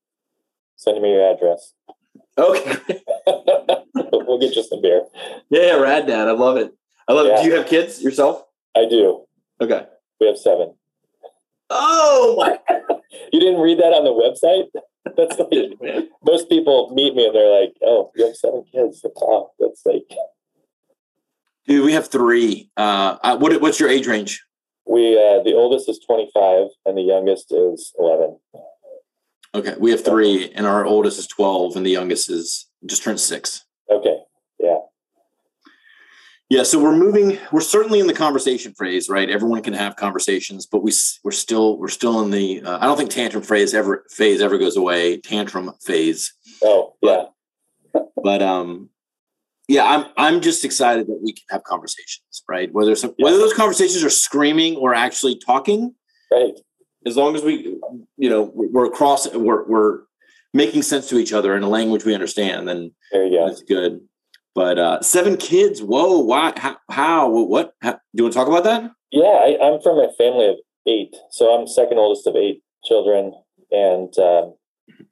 [0.75, 1.73] Send me your address.
[2.38, 2.78] Okay.
[3.95, 5.04] we'll get you some beer.
[5.49, 6.28] Yeah, yeah, rad dad.
[6.28, 6.71] I love it.
[7.08, 7.41] I love it.
[7.41, 8.43] Do you have kids yourself?
[8.78, 9.25] I do.
[9.60, 9.86] Okay.
[10.21, 10.75] We have seven.
[11.71, 12.60] Oh my
[13.34, 14.69] You didn't read that on the website?
[15.18, 19.52] That's like most people meet me and they're like, "Oh, you have seven kids." Wow,
[19.60, 20.10] that's like
[21.68, 22.70] Dude, we have three.
[22.78, 24.44] Uh, uh, what what's your age range?
[24.86, 25.16] we.
[25.16, 28.38] Uh, the oldest is twenty five and the youngest is eleven.
[29.56, 33.20] Okay, we have three, and our oldest is twelve, and the youngest is just turned
[33.20, 33.66] six.
[33.90, 34.19] Okay,
[36.50, 37.38] Yeah, so we're moving.
[37.52, 39.30] We're certainly in the conversation phase, right?
[39.30, 40.92] Everyone can have conversations, but we
[41.24, 42.64] we're still we're still in the.
[42.64, 45.18] Uh, I don't think tantrum phase ever phase ever goes away.
[45.18, 46.34] Tantrum phase,
[46.64, 47.26] oh yeah,
[48.24, 48.90] but um,
[49.68, 52.74] yeah, I'm I'm just excited that we can have conversations, right?
[52.74, 55.94] Whether some, whether those conversations are screaming or actually talking,
[56.32, 56.54] right.
[57.06, 57.78] as long as we,
[58.18, 60.00] you know, we're across, we're we're
[60.56, 63.48] making sense to each other in a language we understand, then There you go.
[63.48, 64.02] that's good.
[64.56, 67.74] But uh, seven kids, whoa, why, how, how what?
[67.82, 68.92] How, do you want to talk about that?
[69.12, 70.56] Yeah, I, I'm from a family of
[70.88, 73.34] eight, so I'm second oldest of eight children,
[73.72, 74.56] and um,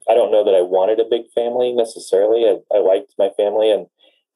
[0.08, 2.44] I don't know that I wanted a big family necessarily.
[2.44, 3.86] I, I liked my family, and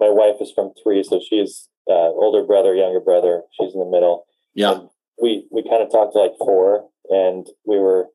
[0.01, 3.43] my wife is from three, so she's uh, older brother, younger brother.
[3.59, 4.25] She's in the middle.
[4.55, 4.89] Yeah, And
[5.21, 8.07] we we kind of talked to like four, and we were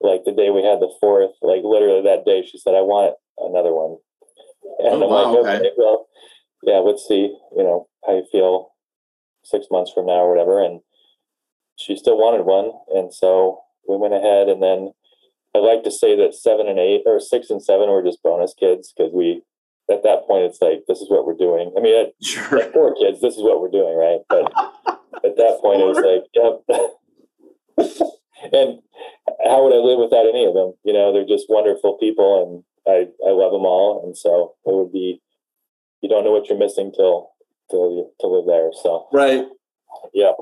[0.00, 3.16] like the day we had the fourth, like literally that day, she said, "I want
[3.38, 3.98] another one,"
[4.78, 5.68] and Oh, I'm wow, like, okay.
[5.68, 6.08] "Okay, well,
[6.62, 8.72] yeah, let's see, you know, how you feel
[9.44, 10.80] six months from now or whatever." And
[11.76, 14.92] she still wanted one, and so we went ahead, and then
[15.54, 18.54] I like to say that seven and eight or six and seven were just bonus
[18.54, 19.42] kids because we.
[19.88, 21.72] At that point, it's like this is what we're doing.
[21.76, 22.58] I mean, at, sure.
[22.58, 24.18] at four kids, this is what we're doing, right?
[24.28, 24.50] But
[25.24, 26.66] at that point, it was like, yep.
[28.52, 28.80] and
[29.46, 30.74] how would I live without any of them?
[30.82, 34.02] You know, they're just wonderful people, and I I love them all.
[34.04, 35.20] And so it would be,
[36.02, 37.30] you don't know what you're missing till
[37.70, 38.70] till you till they're there.
[38.82, 39.46] So Right.
[40.14, 40.32] Yeah,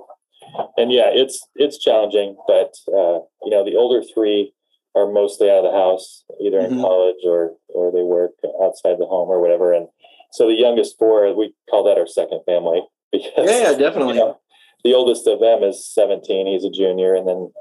[0.76, 4.52] and yeah, it's it's challenging, but uh, you know, the older three
[4.94, 6.80] are mostly out of the house, either in Mhm.
[6.82, 9.72] college or or they work outside the home or whatever.
[9.72, 9.88] And
[10.32, 14.16] so the youngest four, we call that our second family because Yeah, you definitely.
[14.18, 14.38] know,
[14.84, 16.46] the oldest of them is 17.
[16.46, 17.52] He's a junior, and then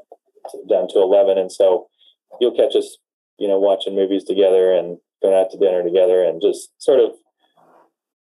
[0.69, 1.37] down to 11.
[1.37, 1.87] And so
[2.41, 2.97] you'll catch us,
[3.37, 7.11] you know, watching movies together and going out to dinner together, and just sort of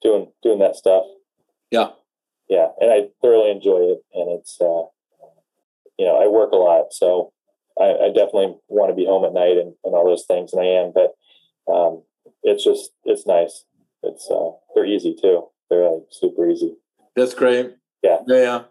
[0.01, 1.03] doing doing that stuff.
[1.71, 1.89] Yeah.
[2.49, 4.89] Yeah, and I thoroughly enjoy it, and it's uh,
[5.99, 7.31] you know I work a lot, so
[7.79, 10.62] I, I definitely want to be home at night and, and all those things, and
[10.62, 10.91] I am.
[10.91, 11.13] But
[11.71, 12.01] um,
[12.41, 13.65] it's just it's nice.
[14.01, 15.45] It's uh, they're easy too.
[15.69, 16.75] They're like super easy.
[17.15, 17.75] That's great.
[18.01, 18.17] Yeah.
[18.25, 18.63] Yeah.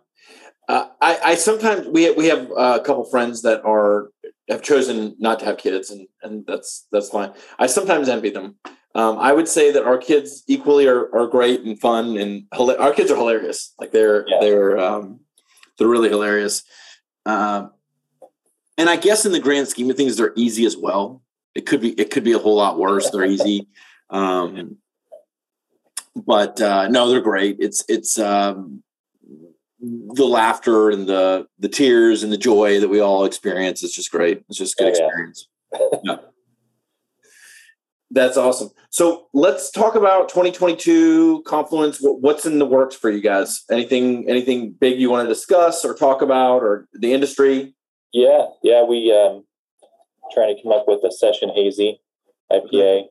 [0.69, 4.09] Uh, I, I sometimes we have, we have uh, a couple friends that are
[4.49, 7.33] have chosen not to have kids, and and that's that's fine.
[7.59, 8.57] I sometimes envy them.
[8.95, 12.93] Um, I would say that our kids equally are, are great and fun, and our
[12.93, 13.75] kids are hilarious.
[13.79, 14.39] Like they're Yeah.
[14.41, 15.21] they're um,
[15.79, 16.63] they're really hilarious.
[17.27, 17.73] Um,
[18.77, 21.23] and I guess in the grand scheme of things, they're easy as well.
[21.55, 23.11] It could be it could be a whole lot worse.
[23.11, 23.69] They're easy.
[24.11, 24.79] Um,
[26.17, 27.57] but uh, no, they're great.
[27.61, 28.83] It's it's um,
[29.81, 33.83] the laughter and the the tears and the joy that we all experience.
[33.83, 34.45] It's just great.
[34.49, 35.05] It's just a good yeah.
[35.05, 35.49] experience.
[36.05, 36.17] yeah.
[38.11, 38.71] That's awesome.
[38.91, 41.99] So let's talk about 2022 Confluence.
[42.01, 43.65] What's in the works for you guys?
[43.71, 47.75] Anything anything big you want to discuss or talk about, or the industry?
[48.13, 49.45] Yeah, yeah, we um
[50.33, 52.01] trying to come up with a session hazy
[52.51, 53.05] IPA.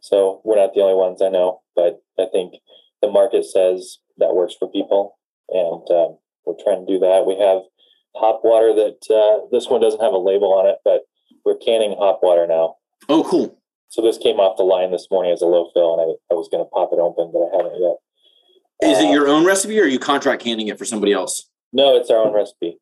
[0.00, 2.54] So we're not the only ones I know, but I think
[3.02, 7.24] the market says that works for people, and um, we're trying to do that.
[7.26, 7.62] We have
[8.16, 11.02] hop water that uh, this one doesn't have a label on it, but
[11.44, 12.76] we're canning hop water now.
[13.08, 13.58] Oh, cool.
[13.88, 16.36] So this came off the line this morning as a low fill, and I, I
[16.36, 17.96] was going to pop it open, but I haven't yet.
[18.90, 21.48] Is it Uh, your own recipe, or are you contract canning it for somebody else?
[21.72, 22.78] No, it's our own recipe.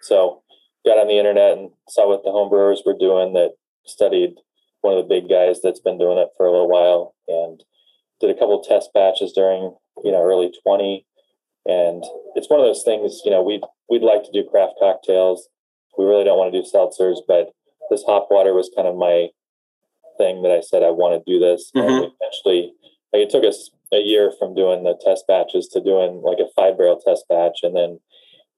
[0.00, 0.42] So
[0.84, 3.52] got on the internet and saw what the home brewers were doing that
[3.86, 4.34] studied
[4.80, 7.62] one of the big guys that's been doing it for a little while and
[8.20, 11.04] did a couple test batches during, you know, early 20.
[11.68, 12.02] And
[12.34, 15.48] it's one of those things, you know, we'd, we'd like to do craft cocktails.
[15.98, 17.50] We really don't want to do seltzers, but
[17.90, 19.28] this hop water was kind of my
[20.16, 21.70] thing that I said, I want to do this.
[21.74, 22.00] And Mhm.
[22.00, 22.74] we eventually,
[23.12, 26.48] like it took us a year from doing the test batches to doing like a
[26.56, 27.60] five barrel test batch.
[27.62, 28.00] And then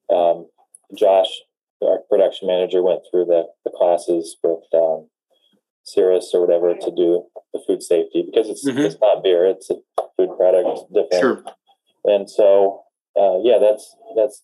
[0.08, 0.48] um,
[0.96, 1.30] Josh,
[1.82, 5.08] our production manager, went through the, the classes with um,
[5.84, 8.84] Cirrus or whatever to do the food safety because it's Mhm.
[8.86, 9.76] it's not beer, it's a
[10.16, 11.12] food product, different.
[11.20, 11.44] Sure.
[12.04, 12.84] And so,
[13.18, 14.42] uh, yeah, that's that's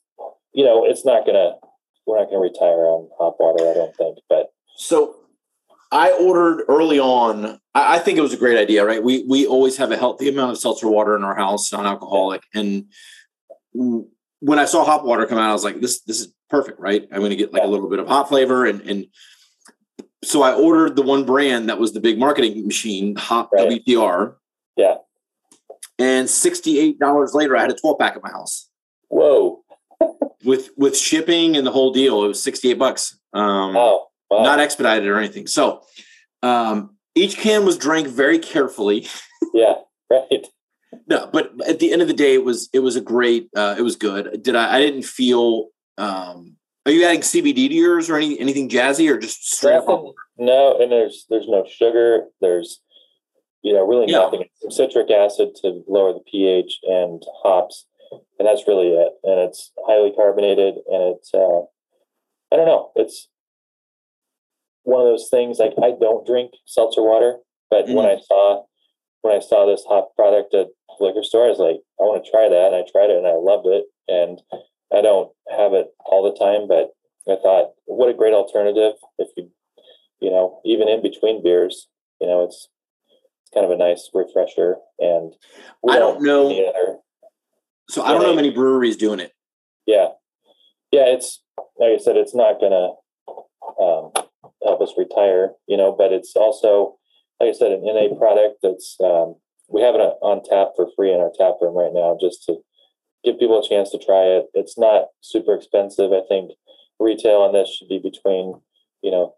[0.52, 1.54] you know, it's not gonna
[2.06, 4.18] we're not gonna retire on hop water, I don't think.
[4.28, 5.16] But So
[5.92, 7.60] I ordered early on.
[7.74, 9.02] I, I think it was a great idea, right?
[9.02, 12.42] We we always have a healthy amount of seltzer water in our house, non-alcoholic.
[12.54, 12.86] And
[13.72, 17.06] when I saw hop water come out, I was like, this this is perfect, right?
[17.12, 19.06] I'm gonna get like a little bit of hop flavor and and
[20.24, 23.68] so I ordered the one brand that was the big marketing machine, Hop Right.
[23.86, 24.34] WTR.
[24.76, 24.96] Yeah.
[25.98, 28.68] And $68 later, I had a 12 pack at my house
[29.08, 29.64] whoa,
[30.44, 32.24] with with shipping and the whole deal.
[32.24, 33.18] It was 68 bucks.
[33.32, 34.42] Um, wow, wow.
[34.42, 35.46] not expedited or anything.
[35.46, 35.82] So
[36.42, 39.08] um, each can was drank very carefully.
[39.54, 39.74] yeah,
[40.10, 40.46] right.
[41.08, 43.48] No, but at the end of the day, it was it was a great.
[43.54, 44.42] Uh, it was good.
[44.42, 44.76] Did I?
[44.76, 45.68] I didn't feel.
[45.98, 49.74] Um, are you adding CBD to yours or any anything jazzy or just straight?
[49.74, 52.26] Nothing, no, and there's there's no sugar.
[52.40, 52.80] There's
[53.66, 54.18] you know really Yeah.
[54.20, 54.44] nothing.
[54.62, 57.86] Some citric acid to lower the pH and hops,
[58.38, 59.12] and that's really it.
[59.24, 61.62] And it's highly carbonated, and it's uh,
[62.52, 62.92] I don't know.
[62.94, 63.28] It's
[64.84, 67.38] one of those things like I don't drink seltzer water,
[67.70, 68.62] but when I saw
[69.22, 72.24] when I saw this hop product at the liquor store, I was like, I want
[72.24, 73.84] to try that, and I tried it, and I loved it.
[74.08, 74.40] And
[74.96, 76.94] I don't have it all the time, but
[77.28, 79.50] I thought, what a great alternative if you,
[80.20, 81.88] you know, even in between beers,
[82.20, 82.68] you know, it's
[83.56, 84.76] kind of a nice refresher.
[84.98, 85.32] And
[85.88, 86.98] I don't know- other-
[87.88, 89.32] So I don't know many breweries doing it.
[89.86, 90.08] yeah,
[90.92, 91.42] yeah, it's
[91.78, 92.90] like I said, it's not gonna
[93.80, 94.12] um,
[94.62, 96.98] help us retire, you know, but it's also,
[97.40, 99.36] like I said, an NA product that's um,
[99.68, 102.56] we have it on tap for free in our tap room right now, just to
[103.24, 104.46] give people a chance to try it.
[104.54, 106.12] It's not super expensive.
[106.12, 106.52] I think
[106.98, 108.60] retail on this should be between,
[109.02, 109.34] you know,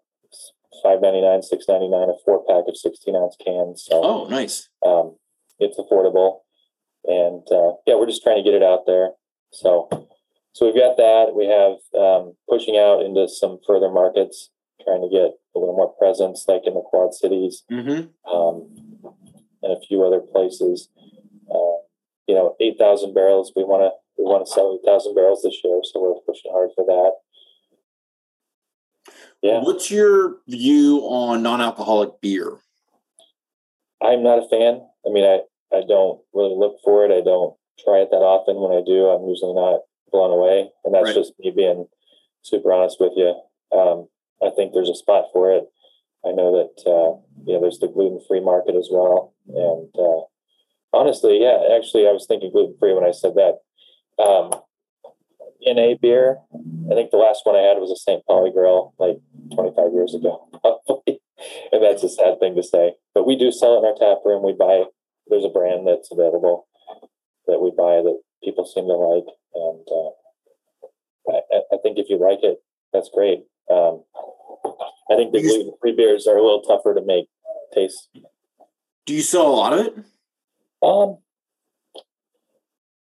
[0.83, 3.85] five ninety nine, six ninety nine, a four pack of sixteen ounce cans.
[3.88, 4.68] So Oh, nice.
[4.87, 5.16] um,
[5.59, 6.40] it's affordable,
[7.04, 9.11] and uh, yeah, we're just trying to get it out there.
[9.52, 9.88] So,
[10.52, 11.33] so we've got that.
[11.35, 14.50] We have um, pushing out into some further markets,
[14.85, 18.09] trying to get a little more presence, like in the Quad Cities Mm-hmm.
[18.33, 18.68] um,
[19.62, 20.88] and a few other places.
[21.50, 21.81] Uh,
[22.28, 23.52] you know, eight thousand barrels.
[23.57, 26.70] We want to we want to sell 8,000 barrels this year, so we're pushing hard
[26.74, 27.12] for that.
[29.42, 29.61] Yeah.
[29.62, 32.59] What's your view on non-alcoholic beer?
[34.03, 34.81] I'm not a fan.
[35.07, 35.40] I mean, I,
[35.77, 37.12] I don't really look for it.
[37.12, 38.57] I don't try it that often.
[38.57, 40.70] When I do, I'm usually not blown away.
[40.85, 41.14] And that's Right.
[41.14, 41.87] just me being
[42.42, 43.35] super honest with you.
[43.77, 44.09] Um,
[44.42, 45.68] I think there's a spot for it.
[46.24, 49.35] I know that, uh, you know, there's the gluten free market as well.
[49.48, 50.22] And, uh,
[50.92, 53.59] honestly, yeah, actually, I was thinking gluten free when I said that.
[54.22, 54.51] Um,
[55.66, 56.38] NA beer,
[56.90, 58.25] I think the last one I had was a St.
[58.27, 59.18] Pauli Girl like
[59.55, 61.21] 25 years ago, probably.
[61.73, 62.94] and that's a sad thing to say.
[63.14, 64.44] But we do sell it in our tap room.
[64.44, 64.85] We buy,
[65.29, 66.66] there's a brand that's available
[67.47, 69.27] that we buy that people seem to like.
[69.55, 72.59] And uh, I, I- think if you like it,
[72.92, 73.44] that's great.
[73.71, 74.03] Um,
[75.11, 77.27] I think the gluten free beers are a little tougher to make
[77.75, 78.09] taste.
[79.07, 79.94] Do you sell a lot of it?
[80.83, 81.18] Um,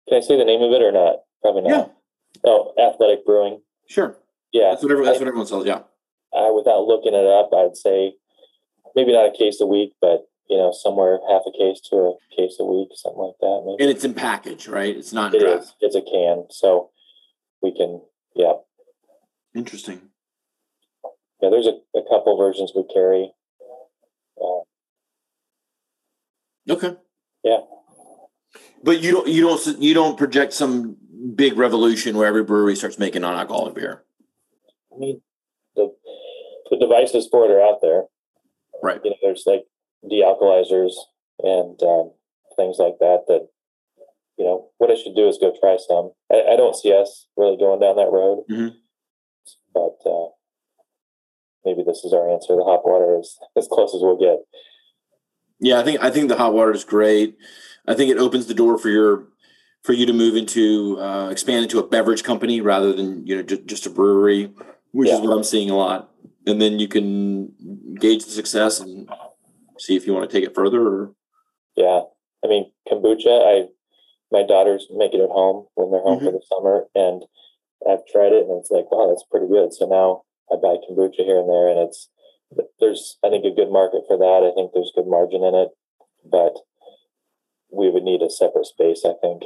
[0.08, 1.16] can I say the name of it or not?
[1.42, 1.95] Probably not.
[2.44, 3.60] Oh, Athletic Brewing.
[3.88, 4.16] Sure.
[4.52, 4.70] Yeah.
[4.70, 5.66] That's what everyone, that's what everyone sells.
[5.66, 5.80] Yeah.
[6.32, 8.14] uh, without looking it up, I'd say
[8.94, 12.14] maybe not a case a week, but you know, somewhere half a case to a
[12.36, 13.62] case a week, something like that.
[13.66, 14.96] Maybe And it's in package, right?
[14.96, 15.64] It's not it draft.
[15.64, 15.74] is.
[15.80, 16.90] It's a can, so
[17.62, 18.00] we can.
[18.36, 18.52] Yeah,
[19.54, 20.02] Interesting.
[21.42, 21.48] yeah.
[21.50, 23.32] There's a, a couple versions we carry.
[24.40, 24.60] Uh,
[26.68, 26.96] Okay.
[27.44, 27.58] Yeah.
[28.82, 30.96] But you don't you don't you don't project some
[31.36, 34.02] big revolution where every brewery starts making non-alcoholic beer.
[34.94, 35.20] I mean,
[35.76, 35.94] the
[36.70, 38.04] the devices for it are out there.
[38.82, 39.00] Right.
[39.04, 39.64] You know, there's like
[40.10, 40.92] dealcoholizers
[41.42, 42.12] and um,
[42.56, 43.24] things like that.
[43.28, 43.46] That
[44.38, 46.12] you know, what I should do is go try some.
[46.32, 48.74] I, I don't see us really going down that road, Mhm.
[49.74, 50.28] but uh,
[51.64, 52.56] maybe this is our answer.
[52.56, 54.38] The hop water is as close as we'll get.
[55.60, 57.36] Yeah, I think I think the hop water is great.
[57.86, 59.28] I think it opens the door for your
[59.86, 63.42] for you to move into uh, expand into a beverage company rather than you know
[63.42, 64.52] just, just a brewery,
[64.90, 66.10] which is what I'm seeing a lot.
[66.44, 67.52] And then you can
[68.00, 69.08] gauge the success and
[69.78, 70.82] see if you want to take it further.
[70.82, 71.14] Or
[71.76, 72.02] Yeah,
[72.44, 73.46] I mean kombucha.
[73.46, 73.68] I
[74.32, 77.22] my daughters make it at home when they're home for the summer, and
[77.88, 79.72] I've tried it, and it's like, wow, that's pretty good.
[79.72, 82.10] So now I buy kombucha here and there, and it's
[82.80, 84.42] there's I think a good market for that.
[84.42, 85.68] I think there's good margin in it,
[86.28, 86.58] but
[87.70, 89.06] we would need a separate space.
[89.06, 89.42] I think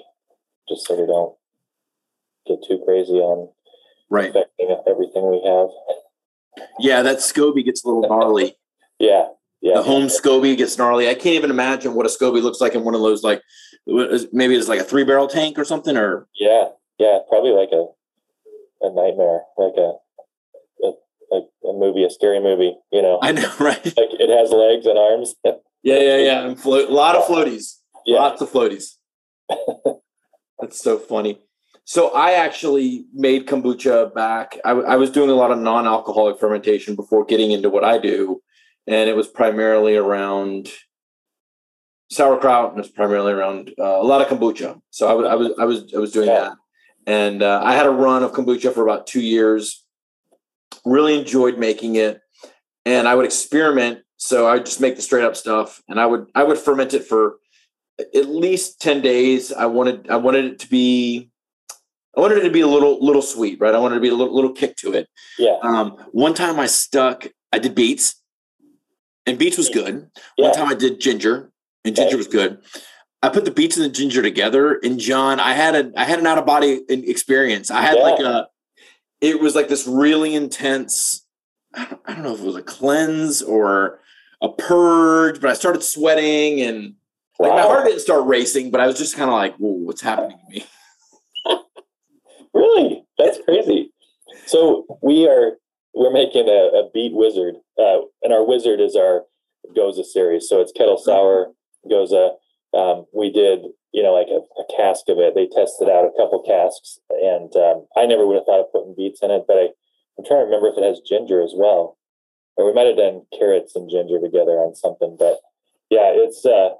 [0.71, 1.35] just so we don't
[2.47, 3.51] get too crazy on
[4.09, 5.69] right, affecting everything we have.
[6.79, 8.57] yeah, that SCOBY gets a little gnarly.
[8.99, 9.27] Yeah,
[9.61, 11.09] yeah, the home SCOBY gets gnarly.
[11.09, 13.43] I can't even imagine what a SCOBY looks like in one of those like
[13.87, 17.87] maybe it's like a three barrel tank or something or Yeah, yeah, probably like a
[18.83, 19.93] a nightmare, like a,
[20.87, 20.93] a
[21.31, 22.75] like a movie, a scary movie.
[22.93, 25.35] You know, I know right like it has legs and arms.
[25.83, 28.97] yeah yeah yeah and float a lot of floaties Yeah, lots of floaties
[30.61, 31.39] that's so funny
[31.85, 37.25] so I actually made kombucha back I was doing a lot of non-alcoholic fermentation before
[37.25, 38.41] getting into what I do
[38.87, 40.69] and it was primarily around
[42.11, 45.49] sauerkraut and it's primarily around uh, a lot of kombucha so I was I was
[45.59, 46.41] I was I was doing Yeah.
[46.41, 46.57] that
[47.07, 49.85] and uh, I had a run of kombucha for about two years.
[50.85, 52.21] Really enjoyed making it,
[52.87, 54.01] and I would experiment.
[54.17, 56.95] So I would just make the straight up stuff, and I would I would ferment
[56.95, 57.37] it for
[57.99, 59.53] at least ten days.
[59.53, 61.31] I wanted I wanted it to be
[62.17, 63.75] I wanted it to be a little little sweet, right?
[63.75, 65.09] I wanted to be a little little kick to it.
[65.39, 68.17] yeah, Um, one time I stuck, I did beets,
[69.27, 70.11] and beets was good.
[70.37, 71.53] One time I did ginger,
[71.85, 72.17] and ginger Okay.
[72.17, 72.59] was good.
[73.23, 76.19] I put the beets and the ginger together, and John, I had a I had
[76.19, 77.71] an out of body experience.
[77.71, 78.03] I had Yeah.
[78.03, 78.49] like a,
[79.21, 81.27] it was like this really intense.
[81.75, 84.01] I don't, I don't know if it was a cleanse or
[84.43, 86.95] a purge, but I started sweating and
[87.41, 90.01] like my heart didn't start racing, but I was just kind of like, "Whoa, what's
[90.01, 90.65] happening to me?"
[92.53, 93.93] Really, that's crazy.
[94.47, 95.53] So we are
[95.95, 99.25] we're making a, a beet wizard, uh, and our wizard is our
[99.77, 100.49] Gose series.
[100.49, 101.53] So it's kettle sour
[101.91, 102.31] Gose.
[102.75, 103.61] Um, we did
[103.93, 105.35] you know like a, a cask of it.
[105.35, 108.95] They tested out a couple casks, and um, I never would have thought of putting
[108.97, 109.69] beets in it, but I,
[110.19, 111.97] I'm trying to remember if it has ginger as well,
[112.57, 115.17] or we might have done carrots and ginger together on something.
[115.19, 115.39] But
[115.89, 116.71] yeah, it's uh,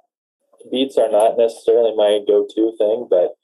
[0.71, 3.35] beets are not necessarily my go-to thing, but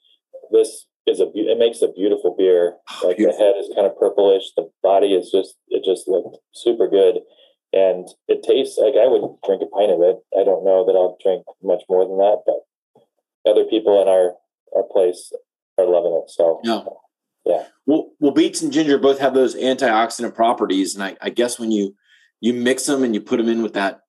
[0.51, 2.75] this is a it makes a beautiful beer.
[2.89, 3.39] Oh, like Beautiful.
[3.39, 7.19] the head is kind of purplish, the body is just it just looked super good,
[7.73, 10.17] and it tastes like I would drink a pint of it.
[10.37, 14.33] I don't know that I'll drink much more than that, but other people in our
[14.75, 15.31] our place
[15.77, 16.29] are loving it.
[16.29, 16.83] So Yeah.
[17.45, 17.63] Yeah.
[17.85, 21.71] Well, well, beets and ginger both have those antioxidant properties, and I, I guess when
[21.71, 21.95] you
[22.41, 24.01] you mix them and you put them in with that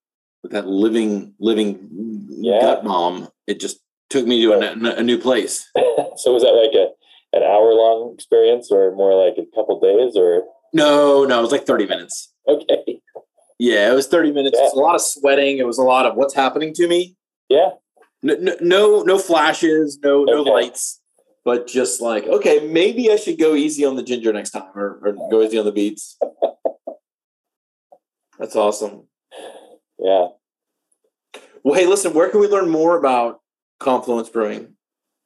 [0.43, 1.89] with that living living
[2.30, 2.61] Yeah.
[2.61, 3.80] gut bomb, it just
[4.11, 5.68] took me to a, a new place.
[6.16, 6.89] so was that like a
[7.36, 11.53] an hour long experience or more like a couple days or No, no, it was
[11.53, 12.32] like 30 minutes.
[12.47, 13.01] okay.
[13.61, 14.57] Yeah, it was 30 minutes.
[14.57, 14.66] Yeah.
[14.66, 15.59] It was a lot of sweating.
[15.59, 17.16] It was a lot of what's happening to me.
[17.49, 17.70] Yeah.
[18.22, 21.01] No, no, no, flashes, no, no lights,
[21.45, 25.01] but just like, okay, maybe I should go easy on the ginger next time or,
[25.05, 26.16] or go easy on the beets.
[28.39, 29.05] That's awesome.
[29.99, 30.28] Yeah.
[31.64, 33.40] Well, hey, listen, where can we learn more about
[33.80, 34.74] Confluence Brewing?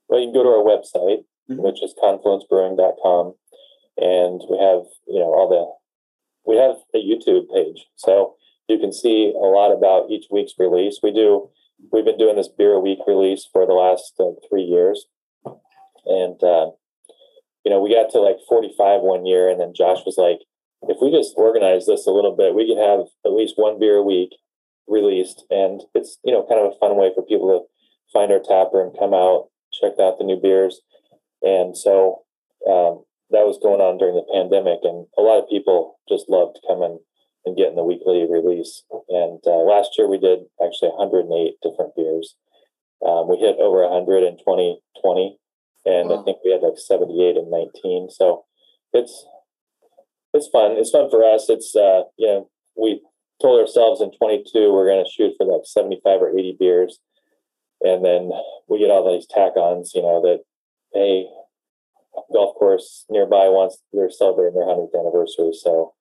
[0.08, 1.62] Well, you can go to our website, Mhm.
[1.62, 3.34] which is confluencebrewing.com,
[3.98, 7.86] and we have, you know, all the, we have a YouTube page.
[7.96, 8.36] So
[8.68, 11.00] you can see a lot about each week's release.
[11.02, 11.50] We do,
[11.92, 15.06] we've been doing this beer a week release for the last uh, three years.
[16.06, 16.70] And, uh,
[17.64, 20.40] you know, we got to like 45 one year, and then Josh was like,
[20.88, 23.96] if we just organize this a little bit, we could have at least one beer
[23.96, 24.34] a week
[24.88, 25.44] released.
[25.50, 27.64] And it's, you know, kind of a fun way for people to
[28.12, 30.80] find our tap room, come out, check out the new beers.
[31.42, 32.22] And so
[32.68, 36.60] um, that was going on during the pandemic, and a lot of people just loved
[36.68, 37.00] coming
[37.44, 38.84] and getting the weekly release.
[39.08, 42.36] And uh, last year we did actually 108 different beers.
[43.02, 45.38] Um, we hit over 100 in 2020,
[45.86, 48.10] and I think we had like 78 in 19.
[48.14, 48.44] So
[48.92, 49.26] it's
[50.32, 50.78] it's fun.
[50.78, 51.50] It's fun for us.
[51.50, 53.02] It's uh, you know we
[53.42, 56.98] told ourselves in 22 we're going to shoot for like 75 or 80 beers,
[57.82, 58.30] and then
[58.68, 59.92] we get all these tack-ons.
[59.94, 60.40] You know that
[60.94, 61.26] hey,
[62.32, 65.92] golf course nearby wants they're celebrating their 100th anniversary, so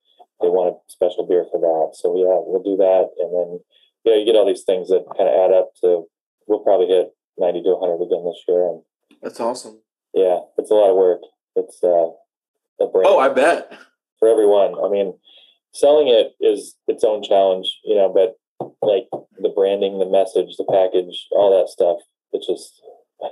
[0.42, 1.98] they want a special beer for that.
[1.98, 3.60] So yeah, we'll do that, and then
[4.06, 6.06] yeah, you get all these things that kind of add up to.
[6.48, 8.82] We'll probably hit 90 to 100 again this year, and
[9.22, 9.80] That's awesome.
[10.14, 11.22] yeah, it's a lot of work.
[11.56, 12.10] It's uh,
[12.82, 13.72] a brand Oh, I bet.
[14.20, 14.74] for everyone.
[14.84, 15.14] I mean,
[15.74, 18.36] selling it is its own challenge, you know, but
[18.82, 19.08] like
[19.40, 21.98] the branding, the message, the package, all that stuff,
[22.34, 22.82] it's just
[23.20, 23.32] like,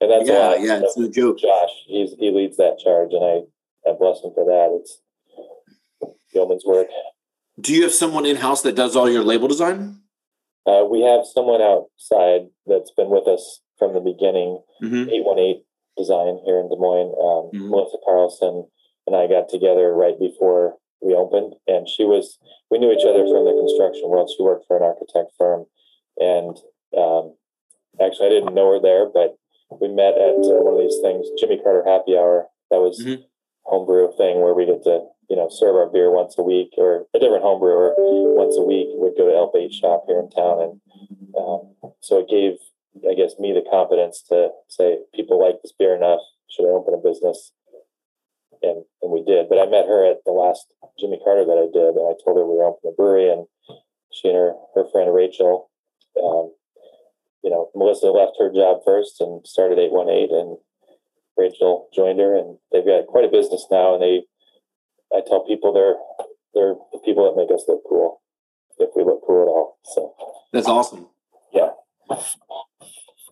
[0.00, 1.38] and that's yeah, yeah, it's no joke.
[1.38, 4.78] Josh, he's he leads that charge, and I I bless him for that.
[4.80, 5.00] It's
[6.34, 6.86] yeoman's work.
[7.60, 10.00] Do you have someone in house that does all your label design?
[10.66, 14.62] Uh, we have someone outside that's been with us from the beginning.
[14.82, 15.08] Mm-hmm.
[15.10, 15.62] 818
[15.98, 17.12] design here in Des Moines.
[17.20, 17.68] Um, Mhm.
[17.70, 18.66] Melissa Carlson
[19.06, 22.38] and I got together right before we opened, and she was
[22.70, 24.30] we knew each other from the construction world.
[24.34, 25.66] She worked for an architect firm,
[26.18, 26.56] and
[26.96, 27.34] um,
[28.00, 29.36] actually I didn't know her there, but
[29.80, 32.48] we met at uh, one of these things, Jimmy Carter Happy Hour.
[32.70, 33.24] That was Mhm.
[33.64, 37.06] homebrew thing where we get to you know serve our beer once a week, or
[37.14, 37.94] a different homebrewer
[38.36, 38.88] once a week.
[38.96, 40.80] We'd go to El Bait Shop here in town, and
[41.38, 42.58] um, so it gave
[43.08, 46.20] I guess me the confidence to say people like this beer enough.
[46.48, 47.52] Should I open a business?
[48.62, 49.48] And and we did.
[49.48, 50.66] But I met her at the last
[50.98, 53.46] Jimmy Carter that I did, and I told her we were opening a brewery, and
[54.12, 55.70] she and her her friend Rachel,
[56.22, 56.52] um,
[57.42, 60.58] you know, Melissa left her job first and started eight one eight, and
[61.36, 63.94] Rachel joined her, and they've got quite a business now.
[63.94, 64.22] And they,
[65.16, 65.96] I tell people they're
[66.54, 68.20] they're the people that make us look cool,
[68.78, 69.78] if we look cool at all.
[69.84, 70.14] So
[70.52, 71.08] That's awesome.
[71.52, 71.70] yeah,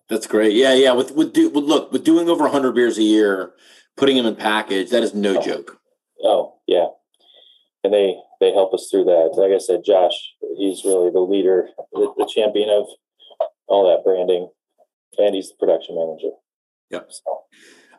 [0.09, 0.55] That's great.
[0.55, 0.93] Yeah, yeah.
[0.93, 3.53] With with, do, with look with doing over 100 beers a year,
[3.99, 5.81] putting them in package, that is no joke.
[6.23, 6.87] Oh, yeah.
[7.85, 9.33] And they they help us through that.
[9.35, 10.15] Like I said, Josh,
[10.57, 12.87] he's really the leader, the, the champion of
[13.67, 14.49] all that branding,
[15.19, 16.31] and he's the production manager.
[16.91, 17.09] Yep.
[17.11, 17.41] So,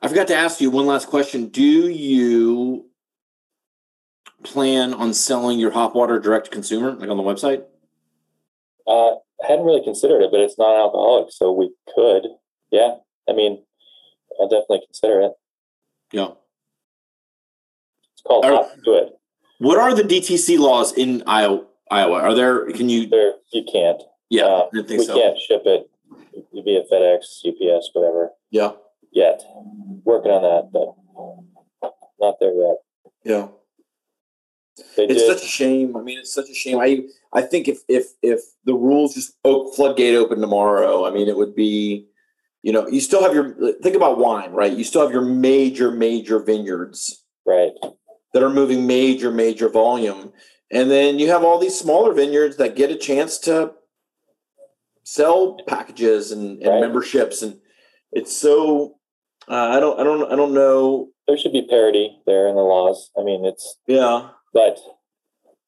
[0.01, 1.47] I forgot to ask you one last question.
[1.47, 2.89] Do you
[4.43, 7.63] plan on selling your hop water direct to consumer, like on the website?
[8.89, 9.11] uh,
[9.43, 12.27] I hadn't really considered it, but it's non-alcoholic, so we could.
[12.71, 12.95] Yeah,
[13.29, 13.63] I mean,
[14.41, 15.31] I'll definitely consider it.
[16.11, 16.29] Yeah.
[18.13, 19.15] It's called Are- It.
[19.59, 21.65] What are the DTC laws in Iowa?
[21.91, 22.19] Iowa?
[22.21, 22.71] Are there?
[22.71, 23.07] Can you?
[23.07, 24.01] There, you can't.
[24.29, 25.15] Yeah, Uh, I didn't think we so.
[25.15, 25.89] can't ship it
[26.53, 28.73] via FedEx, UPS, whatever Yeah,
[29.11, 29.43] yet.
[30.05, 32.77] Working on that, but not there yet.
[33.23, 33.47] yeah.
[34.95, 35.27] They It's did.
[35.27, 35.97] such a shame.
[35.97, 36.79] I mean, it's such a shame.
[36.79, 37.03] I
[37.33, 41.35] I think if if if the rules just oh, floodgate open tomorrow, I mean, it
[41.35, 42.07] would be,
[42.61, 44.73] you know, you still have your think about wine, right?
[44.73, 47.71] You still have your major major vineyards right.
[48.33, 50.33] that are moving major major volume,
[50.71, 53.73] and then you have all these smaller vineyards that get a chance to
[55.03, 56.81] sell packages and, and Right.
[56.81, 57.59] memberships, and
[58.11, 58.95] it's so.
[59.47, 61.09] Uh, I don't I don't I don't know.
[61.27, 63.09] there should be parity there in the laws.
[63.17, 64.77] I mean, it's Yeah, but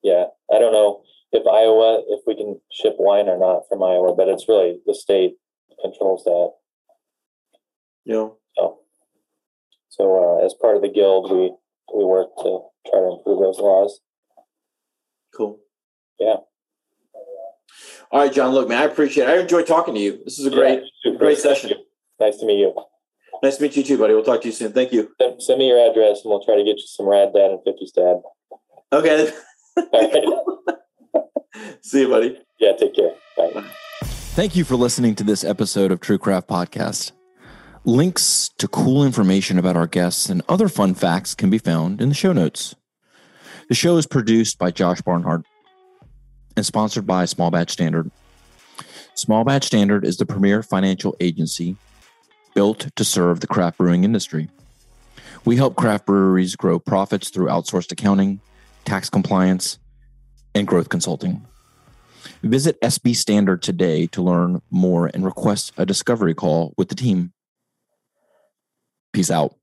[0.03, 4.13] yeah, I don't know if Iowa if we can ship wine or not from Iowa,
[4.13, 5.35] but it's really the state
[5.81, 6.51] controls that.
[8.05, 8.37] You know.
[8.57, 8.79] So,
[9.89, 11.53] so uh, as part of the guild, we
[11.95, 13.99] we work to try to improve those laws.
[15.35, 15.59] Cool.
[16.19, 16.37] Yeah.
[18.11, 18.53] All right, John.
[18.53, 19.29] Look, man, I appreciate it.
[19.29, 20.21] I enjoyed talking to you.
[20.25, 21.71] This is a great, Yeah, great session.
[22.19, 22.75] Nice to meet you.
[23.41, 24.13] Nice to meet you too, buddy.
[24.13, 24.73] We'll talk to you soon.
[24.73, 25.09] Thank you.
[25.19, 27.59] Send, send me your address and we'll try to get you some Rad Dad and
[27.65, 28.17] 50 Stab.
[28.93, 29.31] Okay.
[29.77, 30.75] All right.
[31.81, 32.37] See you, buddy.
[32.59, 33.13] Yeah, take care.
[33.37, 33.63] Bye.
[34.03, 37.13] Thank you for listening to this episode of True Craft Podcast.
[37.83, 42.09] Links to cool information about our guests and other fun facts can be found in
[42.09, 42.75] the show notes.
[43.69, 45.43] The show is produced by Josh Barnhart
[46.55, 48.11] and sponsored by Small Batch Standard.
[49.15, 51.75] Small Batch Standard is the premier financial agency
[52.53, 54.47] built to serve the craft brewing industry.
[55.43, 58.41] We help craft breweries grow profits through outsourced accounting,
[58.85, 59.79] tax compliance,
[60.53, 61.47] and growth consulting.
[62.43, 67.33] Visit SB Standard today to learn more and request a discovery call with the team.
[69.13, 69.55] Peace out.